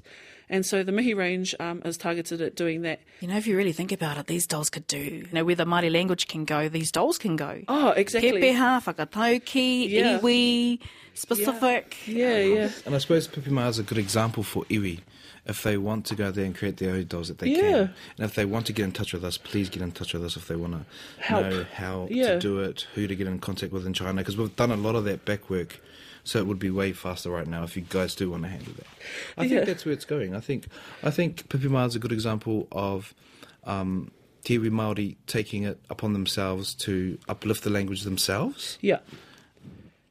And 0.52 0.66
so 0.66 0.82
the 0.82 0.90
mihi 0.92 1.14
range 1.14 1.54
um, 1.60 1.80
is 1.84 1.96
targeted 1.96 2.40
at 2.42 2.56
doing 2.56 2.82
that. 2.82 2.98
You 3.20 3.28
know, 3.28 3.36
if 3.36 3.46
you 3.46 3.56
really 3.56 3.72
think 3.72 3.92
about 3.92 4.18
it, 4.18 4.26
these 4.26 4.46
dolls 4.46 4.68
could 4.68 4.86
do. 4.88 4.98
You 4.98 5.28
know, 5.32 5.44
where 5.44 5.54
the 5.54 5.64
Māori 5.64 5.90
language 5.92 6.26
can 6.26 6.44
go, 6.44 6.68
these 6.68 6.90
dolls 6.90 7.18
can 7.18 7.36
go. 7.36 7.62
Oh, 7.68 7.90
exactly. 7.90 8.32
Pepeha, 8.32 8.82
whakatauki, 8.82 9.88
Yeah. 9.88 10.18
iwi, 10.18 10.80
specific. 11.14 11.96
Yeah, 12.06 12.38
yeah. 12.40 12.70
And 12.84 12.94
I 12.94 12.98
suppose 12.98 13.28
Pipi 13.28 13.48
Mā 13.50 13.68
is 13.68 13.78
a 13.78 13.82
good 13.84 13.98
example 13.98 14.42
for 14.42 14.64
iwi. 14.64 15.00
If 15.46 15.62
they 15.62 15.78
want 15.78 16.04
to 16.06 16.14
go 16.14 16.30
there 16.30 16.44
and 16.44 16.54
create 16.54 16.76
their 16.76 16.94
own 16.94 17.06
dolls 17.06 17.28
that 17.28 17.38
they 17.38 17.48
Yeah. 17.50 17.60
can. 17.60 17.78
And 18.18 18.24
if 18.28 18.34
they 18.34 18.44
want 18.44 18.66
to 18.66 18.72
get 18.72 18.84
in 18.84 18.92
touch 18.92 19.12
with 19.12 19.24
us, 19.24 19.38
please 19.38 19.68
get 19.70 19.82
in 19.82 19.90
touch 19.92 20.12
with 20.12 20.24
us 20.24 20.36
if 20.36 20.48
they 20.48 20.56
want 20.56 20.74
to 20.74 20.84
Help. 21.22 21.46
know 21.46 21.64
how 21.74 22.08
Yeah. 22.10 22.34
to 22.34 22.38
do 22.38 22.58
it, 22.60 22.86
who 22.94 23.06
to 23.06 23.14
get 23.16 23.26
in 23.26 23.38
contact 23.38 23.72
with 23.72 23.86
in 23.86 23.92
China. 23.94 24.14
Because 24.14 24.36
we've 24.36 24.54
done 24.56 24.70
a 24.70 24.76
lot 24.76 24.94
of 24.96 25.04
that 25.04 25.24
back 25.24 25.48
work. 25.48 25.80
So 26.24 26.38
it 26.38 26.46
would 26.46 26.58
be 26.58 26.70
way 26.70 26.92
faster 26.92 27.30
right 27.30 27.46
now 27.46 27.64
if 27.64 27.76
you 27.76 27.82
guys 27.82 28.14
do 28.14 28.30
want 28.30 28.42
to 28.44 28.48
handle 28.48 28.72
that. 28.76 28.86
I 29.38 29.48
think 29.48 29.66
that's 29.66 29.84
where 29.84 29.92
it's 29.92 30.04
going. 30.04 30.34
I 30.34 30.40
think 30.40 30.66
I 31.02 31.10
think 31.10 31.48
Pipi 31.48 31.68
Mā 31.68 31.86
is 31.86 31.96
a 31.96 31.98
good 31.98 32.12
example 32.12 32.68
of 32.72 33.14
um, 33.64 34.10
Te 34.44 34.58
iwi 34.58 34.70
Māori 34.70 35.16
taking 35.26 35.64
it 35.64 35.80
upon 35.90 36.12
themselves 36.12 36.74
to 36.74 37.18
uplift 37.28 37.64
the 37.64 37.70
language 37.70 38.02
themselves. 38.02 38.78
Yeah. 38.80 39.00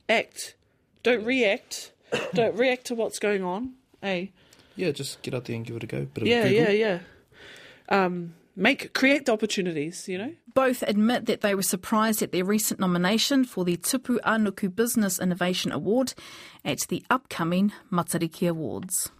Act. 0.08 0.56
Don't 1.04 1.24
react. 1.24 1.92
Don't 2.34 2.56
react 2.56 2.86
to 2.86 2.96
what's 2.96 3.20
going 3.20 3.44
on. 3.44 3.74
Hey. 4.02 4.32
Yeah, 4.76 4.92
just 4.92 5.22
get 5.22 5.34
out 5.34 5.46
there 5.46 5.56
and 5.56 5.66
give 5.66 5.76
it 5.76 5.84
a 5.84 5.88
go. 5.88 6.06
Bit 6.06 6.24
of 6.24 6.28
Yeah, 6.28 6.46
yeah, 6.46 6.70
yeah. 6.70 7.00
Um, 7.90 8.34
make 8.60 8.94
create 8.94 9.26
the 9.26 9.32
opportunities. 9.34 10.08
You 10.08 10.18
know. 10.18 10.34
Both 10.54 10.84
admit 10.84 11.26
that 11.28 11.42
they 11.42 11.56
were 11.56 11.64
surprised 11.64 12.22
at 12.22 12.32
their 12.32 12.46
recent 12.46 12.80
nomination 12.80 13.46
for 13.46 13.64
the 13.66 13.78
Tupu 13.78 14.20
Anuku 14.22 14.74
Business 14.76 15.20
Innovation 15.20 15.72
Award 15.72 16.14
at 16.66 16.80
the 16.90 17.04
upcoming 17.10 17.72
Matariki 17.92 18.50
Awards. 18.50 19.12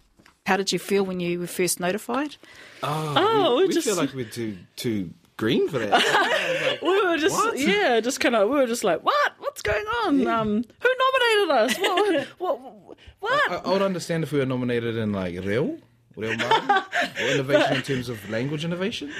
How 0.46 0.56
did 0.56 0.72
you 0.72 0.78
feel 0.78 1.04
when 1.04 1.20
you 1.20 1.38
were 1.40 1.46
first 1.46 1.80
notified? 1.80 2.36
Oh, 2.82 3.56
we, 3.56 3.62
we 3.62 3.68
we 3.68 3.74
just- 3.74 3.86
feel 3.86 3.96
like 3.96 4.14
we're 4.14 4.24
too 4.24 4.56
too 4.76 5.10
green 5.36 5.68
for 5.68 5.78
that. 5.78 6.78
We 6.82 7.02
were 7.06 7.16
just 7.18 7.34
What? 7.34 7.58
yeah, 7.58 8.00
just 8.00 8.20
kind 8.20 8.34
of 8.36 8.48
we 8.48 8.56
were 8.56 8.66
just 8.66 8.84
like, 8.84 9.02
what? 9.02 9.32
What's 9.38 9.62
going 9.62 9.84
on? 10.04 10.26
Um, 10.26 10.64
who 10.80 10.88
nominated 11.04 11.50
us? 11.50 11.78
What? 11.78 12.26
what? 12.38 12.96
what? 13.20 13.50
I, 13.52 13.56
I 13.64 13.72
would 13.72 13.82
understand 13.82 14.22
if 14.24 14.32
we 14.32 14.38
were 14.38 14.46
nominated 14.46 14.96
in 14.96 15.12
like 15.12 15.34
Reo 15.44 15.78
Māori. 16.36 17.22
or 17.22 17.32
innovation 17.34 17.76
in 17.76 17.82
terms 17.82 18.08
of 18.08 18.28
language 18.30 18.64
innovation. 18.64 19.12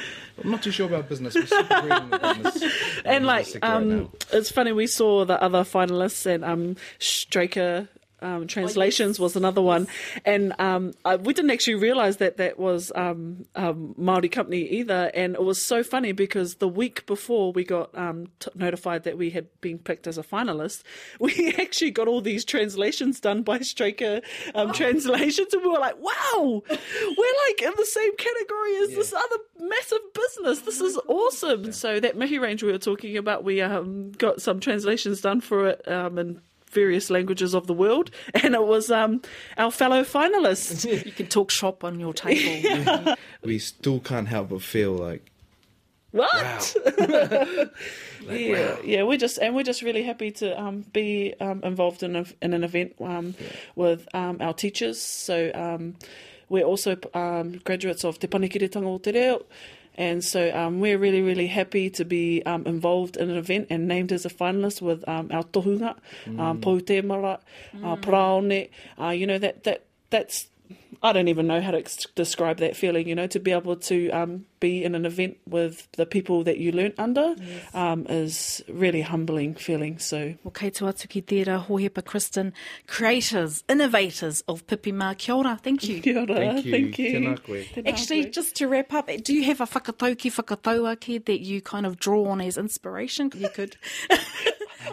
I'm 0.42 0.50
not 0.50 0.62
too 0.62 0.70
sure 0.70 0.86
about 0.86 1.08
business. 1.08 1.34
We're 1.34 1.46
super 1.46 1.80
great 1.82 2.02
in 2.02 2.10
the 2.10 2.18
business. 2.18 3.02
and 3.04 3.26
like 3.26 3.46
sector 3.46 3.66
right 3.68 3.76
um, 3.76 4.12
it's 4.32 4.50
funny 4.50 4.72
we 4.72 4.86
saw 4.86 5.24
the 5.24 5.40
other 5.42 5.64
finalists 5.64 6.26
and 6.26 6.44
um 6.44 6.76
Straker 6.98 7.88
um, 8.22 8.46
translations 8.46 9.18
was 9.18 9.36
another 9.36 9.62
one, 9.62 9.88
and 10.24 10.54
um, 10.58 10.92
I, 11.04 11.16
we 11.16 11.32
didn't 11.34 11.50
actually 11.50 11.74
realise 11.74 12.16
that 12.16 12.36
that 12.36 12.58
was 12.58 12.92
um, 12.94 13.46
um, 13.54 13.94
Maori 13.96 14.28
company 14.28 14.62
either. 14.62 15.10
And 15.14 15.34
it 15.34 15.42
was 15.42 15.62
so 15.62 15.82
funny 15.82 16.12
because 16.12 16.56
the 16.56 16.68
week 16.68 17.06
before 17.06 17.52
we 17.52 17.64
got 17.64 17.96
um, 17.96 18.28
t- 18.38 18.50
notified 18.54 19.04
that 19.04 19.16
we 19.16 19.30
had 19.30 19.48
been 19.60 19.78
picked 19.78 20.06
as 20.06 20.18
a 20.18 20.22
finalist, 20.22 20.82
we 21.20 21.54
actually 21.58 21.90
got 21.90 22.08
all 22.08 22.20
these 22.20 22.44
translations 22.44 23.20
done 23.20 23.42
by 23.42 23.58
Straker 23.58 24.20
um, 24.54 24.72
translations, 24.72 25.52
and 25.52 25.62
we 25.62 25.68
were 25.68 25.78
like, 25.78 25.98
"Wow, 25.98 26.62
we're 26.68 27.36
like 27.48 27.62
in 27.62 27.72
the 27.76 27.86
same 27.86 28.16
category 28.16 28.76
as 28.82 28.90
this 28.90 29.12
other 29.12 29.36
massive 29.58 30.00
business. 30.14 30.60
This 30.60 30.80
is 30.80 30.98
awesome!" 31.08 31.72
So 31.72 32.00
that 32.00 32.16
Mihi 32.16 32.38
range 32.38 32.62
we 32.62 32.72
were 32.72 32.78
talking 32.78 33.16
about, 33.16 33.44
we 33.44 33.60
um, 33.60 34.12
got 34.12 34.40
some 34.40 34.60
translations 34.60 35.20
done 35.20 35.40
for 35.40 35.68
it 35.68 35.86
um, 35.88 36.18
in 36.18 36.40
various 36.70 37.10
languages 37.10 37.54
of 37.54 37.66
the 37.66 37.74
world, 37.74 38.10
and 38.34 38.54
it 38.54 38.62
was 38.62 38.90
um, 38.90 39.22
our 39.56 39.70
fellow 39.70 40.02
finalists. 40.02 40.86
You 41.10 41.12
can 41.12 41.26
talk 41.26 41.50
shop 41.50 41.84
on 41.84 41.98
your 41.98 42.12
table. 42.12 43.14
We 43.42 43.58
still 43.58 44.00
can't 44.00 44.28
help 44.28 44.50
but 44.50 44.62
feel 44.62 44.92
like, 44.92 45.30
what? 46.10 46.74
wow. 46.84 47.66
yeah, 48.28 48.76
yeah, 48.84 49.02
we're 49.02 49.16
just 49.16 49.38
and 49.38 49.54
we're 49.54 49.64
just 49.64 49.82
really 49.82 50.02
happy 50.02 50.30
to 50.32 50.60
um, 50.60 50.84
be 50.92 51.34
um, 51.40 51.62
involved 51.62 52.02
in 52.02 52.16
a, 52.16 52.24
in 52.42 52.52
an 52.52 52.64
event 52.64 52.94
um, 53.00 53.34
with 53.76 54.08
um, 54.14 54.38
our 54.40 54.52
teachers. 54.52 55.00
So 55.00 55.50
um, 55.54 55.96
we're 56.48 56.64
also 56.64 56.96
um, 57.14 57.60
graduates 57.64 58.04
of 58.04 58.18
Te 58.18 58.26
Panekiretanga 58.26 58.86
o 58.86 58.98
Te 58.98 59.12
Reo. 59.12 59.46
And 60.00 60.24
so 60.24 60.50
um, 60.56 60.80
we're 60.80 60.96
really, 60.96 61.20
really 61.20 61.46
happy 61.46 61.90
to 61.90 62.06
be 62.06 62.42
um, 62.46 62.66
involved 62.66 63.18
in 63.18 63.28
an 63.28 63.36
event 63.36 63.66
and 63.68 63.86
named 63.86 64.12
as 64.12 64.24
a 64.24 64.30
finalist 64.30 64.80
with 64.80 65.06
um, 65.06 65.28
our 65.30 65.44
tohunga, 65.44 65.94
um, 66.38 66.58
Pou 66.62 66.80
Temara, 66.80 67.38
uh, 67.84 67.96
Praone. 67.96 68.70
Uh, 68.98 69.10
you 69.10 69.26
know, 69.26 69.36
that, 69.36 69.64
that 69.64 69.84
that's 70.08 70.48
I 71.02 71.12
don't 71.14 71.28
even 71.28 71.46
know 71.46 71.60
how 71.62 71.70
to 71.70 71.78
ex- 71.78 72.06
describe 72.14 72.58
that 72.58 72.76
feeling, 72.76 73.08
you 73.08 73.14
know, 73.14 73.26
to 73.28 73.40
be 73.40 73.52
able 73.52 73.76
to 73.76 74.10
um, 74.10 74.44
be 74.60 74.84
in 74.84 74.94
an 74.94 75.06
event 75.06 75.38
with 75.48 75.88
the 75.92 76.04
people 76.04 76.44
that 76.44 76.58
you 76.58 76.72
learnt 76.72 76.94
under 76.98 77.34
um, 77.72 78.04
is 78.08 78.62
really 78.68 79.00
humbling 79.00 79.54
feeling. 79.54 79.98
So, 79.98 80.34
Well, 80.44 80.50
kei 80.52 80.68
tu 80.70 80.84
atu 80.84 81.08
ki 81.08 81.22
tērā, 81.22 81.66
Hohepa 81.66 82.02
Kristin, 82.02 82.52
creators, 82.86 83.64
innovators 83.68 84.42
of 84.46 84.66
Pipi 84.66 84.92
Mā. 84.92 85.16
Kia 85.16 85.34
ora, 85.36 85.58
thank 85.62 85.88
you. 85.88 86.00
kia 86.02 86.20
ora, 86.20 86.34
Thank 86.34 86.64
you. 86.66 86.72
thank 86.72 86.98
you. 86.98 87.12
Tēnā 87.12 87.42
koe. 87.46 87.54
Tēnā 87.54 87.88
Actually, 87.88 88.24
koe. 88.24 88.30
just 88.30 88.54
to 88.56 88.68
wrap 88.68 88.92
up, 88.92 89.08
do 89.24 89.32
you 89.32 89.44
have 89.44 89.62
a 89.62 89.66
whakatauki, 89.66 90.30
whakataua 90.30 91.00
ki 91.00 91.18
that 91.18 91.40
you 91.40 91.62
kind 91.62 91.86
of 91.86 91.98
draw 91.98 92.26
on 92.26 92.40
as 92.42 92.58
inspiration? 92.58 93.30
You 93.40 93.48
could. 93.48 93.76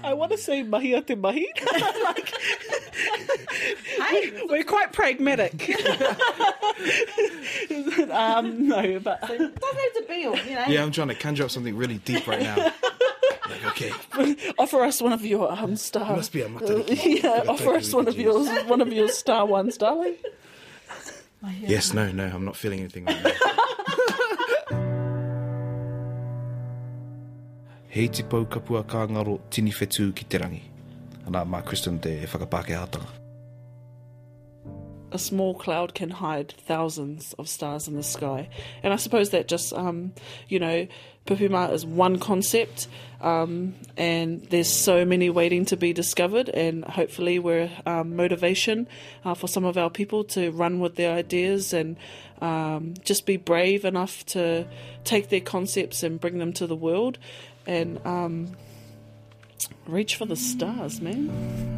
I 0.04 0.14
want 0.14 0.32
to 0.32 0.38
say 0.38 0.64
mahi 0.64 0.94
a 0.94 1.02
te 1.02 1.16
mahi. 1.16 1.48
like, 2.00 2.34
we- 4.12 4.46
we're 4.50 4.64
quite 4.64 4.92
pragmatic. 4.94 5.70
um, 8.12 8.68
no, 8.68 9.00
but 9.00 9.22
Doesn't 9.22 9.40
have 9.40 9.94
to 9.96 10.06
be 10.08 10.26
all, 10.26 10.38
you 10.38 10.56
know. 10.56 10.66
Yeah, 10.68 10.84
I'm 10.84 10.92
trying 10.92 11.10
to 11.10 11.16
conjure 11.16 11.46
up 11.46 11.52
something 11.52 11.76
really 11.76 11.98
deep 12.00 12.28
right 12.28 12.42
now. 12.42 12.56
like, 12.58 13.66
okay, 13.68 13.92
offer 14.60 14.82
us 14.84 15.02
one 15.02 15.14
of 15.14 15.26
your 15.26 15.52
um, 15.52 15.76
star. 15.76 16.16
must 16.16 16.32
be 16.34 16.42
a 16.42 16.50
matariki. 16.50 17.24
yeah, 17.24 17.44
offer 17.48 17.76
us 17.76 17.94
one 17.94 18.08
of 18.08 18.18
yours, 18.18 18.48
one 18.66 18.82
of 18.82 18.92
your 18.92 19.10
star 19.10 19.46
ones, 19.46 19.78
darling. 19.78 20.16
Yes, 21.62 21.94
no, 21.94 22.12
no, 22.12 22.26
I'm 22.26 22.46
not 22.46 22.56
feeling 22.58 22.80
anything 22.80 23.06
right 23.06 23.24
now. 23.24 23.32
Hei 27.90 28.08
te 28.08 28.24
ka 28.24 29.08
ngaro 29.08 29.40
tini 29.50 29.72
whetū 29.72 30.14
ki 30.14 30.26
te 30.26 30.38
rangi. 30.38 30.62
Ana 31.26 31.46
mā 31.46 31.64
Kristin 31.64 32.02
te 32.02 32.26
whakapākehātanga. 32.26 33.08
a 35.12 35.18
small 35.18 35.54
cloud 35.54 35.94
can 35.94 36.10
hide 36.10 36.54
thousands 36.68 37.34
of 37.40 37.48
stars 37.48 37.88
in 37.88 37.96
the 37.96 38.04
sky. 38.04 38.50
And 38.84 38.94
I 38.94 38.98
suppose 38.98 39.30
that 39.30 39.48
just, 39.48 39.74
um, 39.74 40.14
you 40.48 40.60
know, 40.60 40.88
Pipi 41.26 41.50
Mā 41.50 41.72
is 41.74 41.86
one 41.86 42.20
concept, 42.20 42.88
um, 43.20 43.76
and 43.98 44.44
there's 44.46 44.72
so 44.72 45.06
many 45.06 45.30
waiting 45.30 45.66
to 45.66 45.78
be 45.78 45.92
discovered. 45.92 46.50
And 46.50 46.86
hopefully, 46.86 47.38
we're 47.40 47.70
um, 47.86 48.16
motivation 48.16 48.88
uh, 49.26 49.34
for 49.34 49.48
some 49.48 49.66
of 49.66 49.78
our 49.78 49.90
people 49.90 50.24
to 50.26 50.52
run 50.52 50.80
with 50.80 50.96
their 50.96 51.14
ideas 51.14 51.74
and 51.74 51.98
um, 52.42 52.94
just 53.04 53.26
be 53.26 53.38
brave 53.38 53.84
enough 53.84 54.26
to 54.28 54.68
take 55.04 55.30
their 55.30 55.42
concepts 55.42 56.04
and 56.04 56.20
bring 56.20 56.38
them 56.38 56.54
to 56.54 56.68
the 56.68 56.76
world 56.76 57.18
and 57.68 58.04
um, 58.06 58.56
reach 59.86 60.16
for 60.16 60.26
the 60.26 60.36
stars, 60.36 61.00
man. 61.02 61.78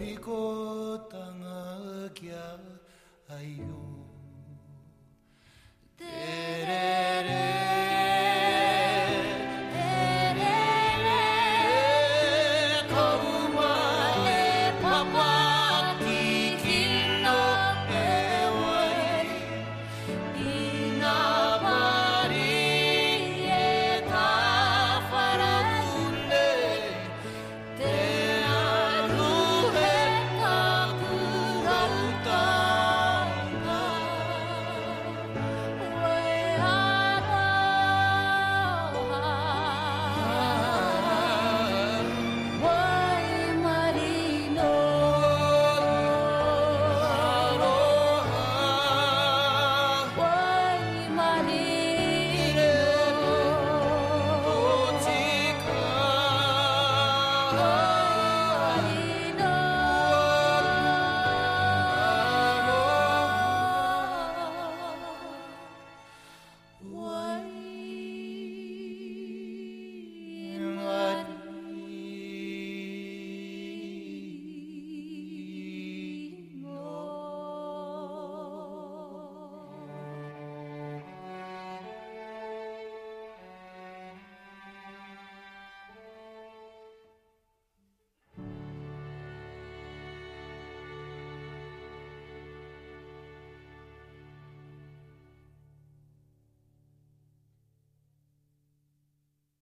Because 0.00 0.69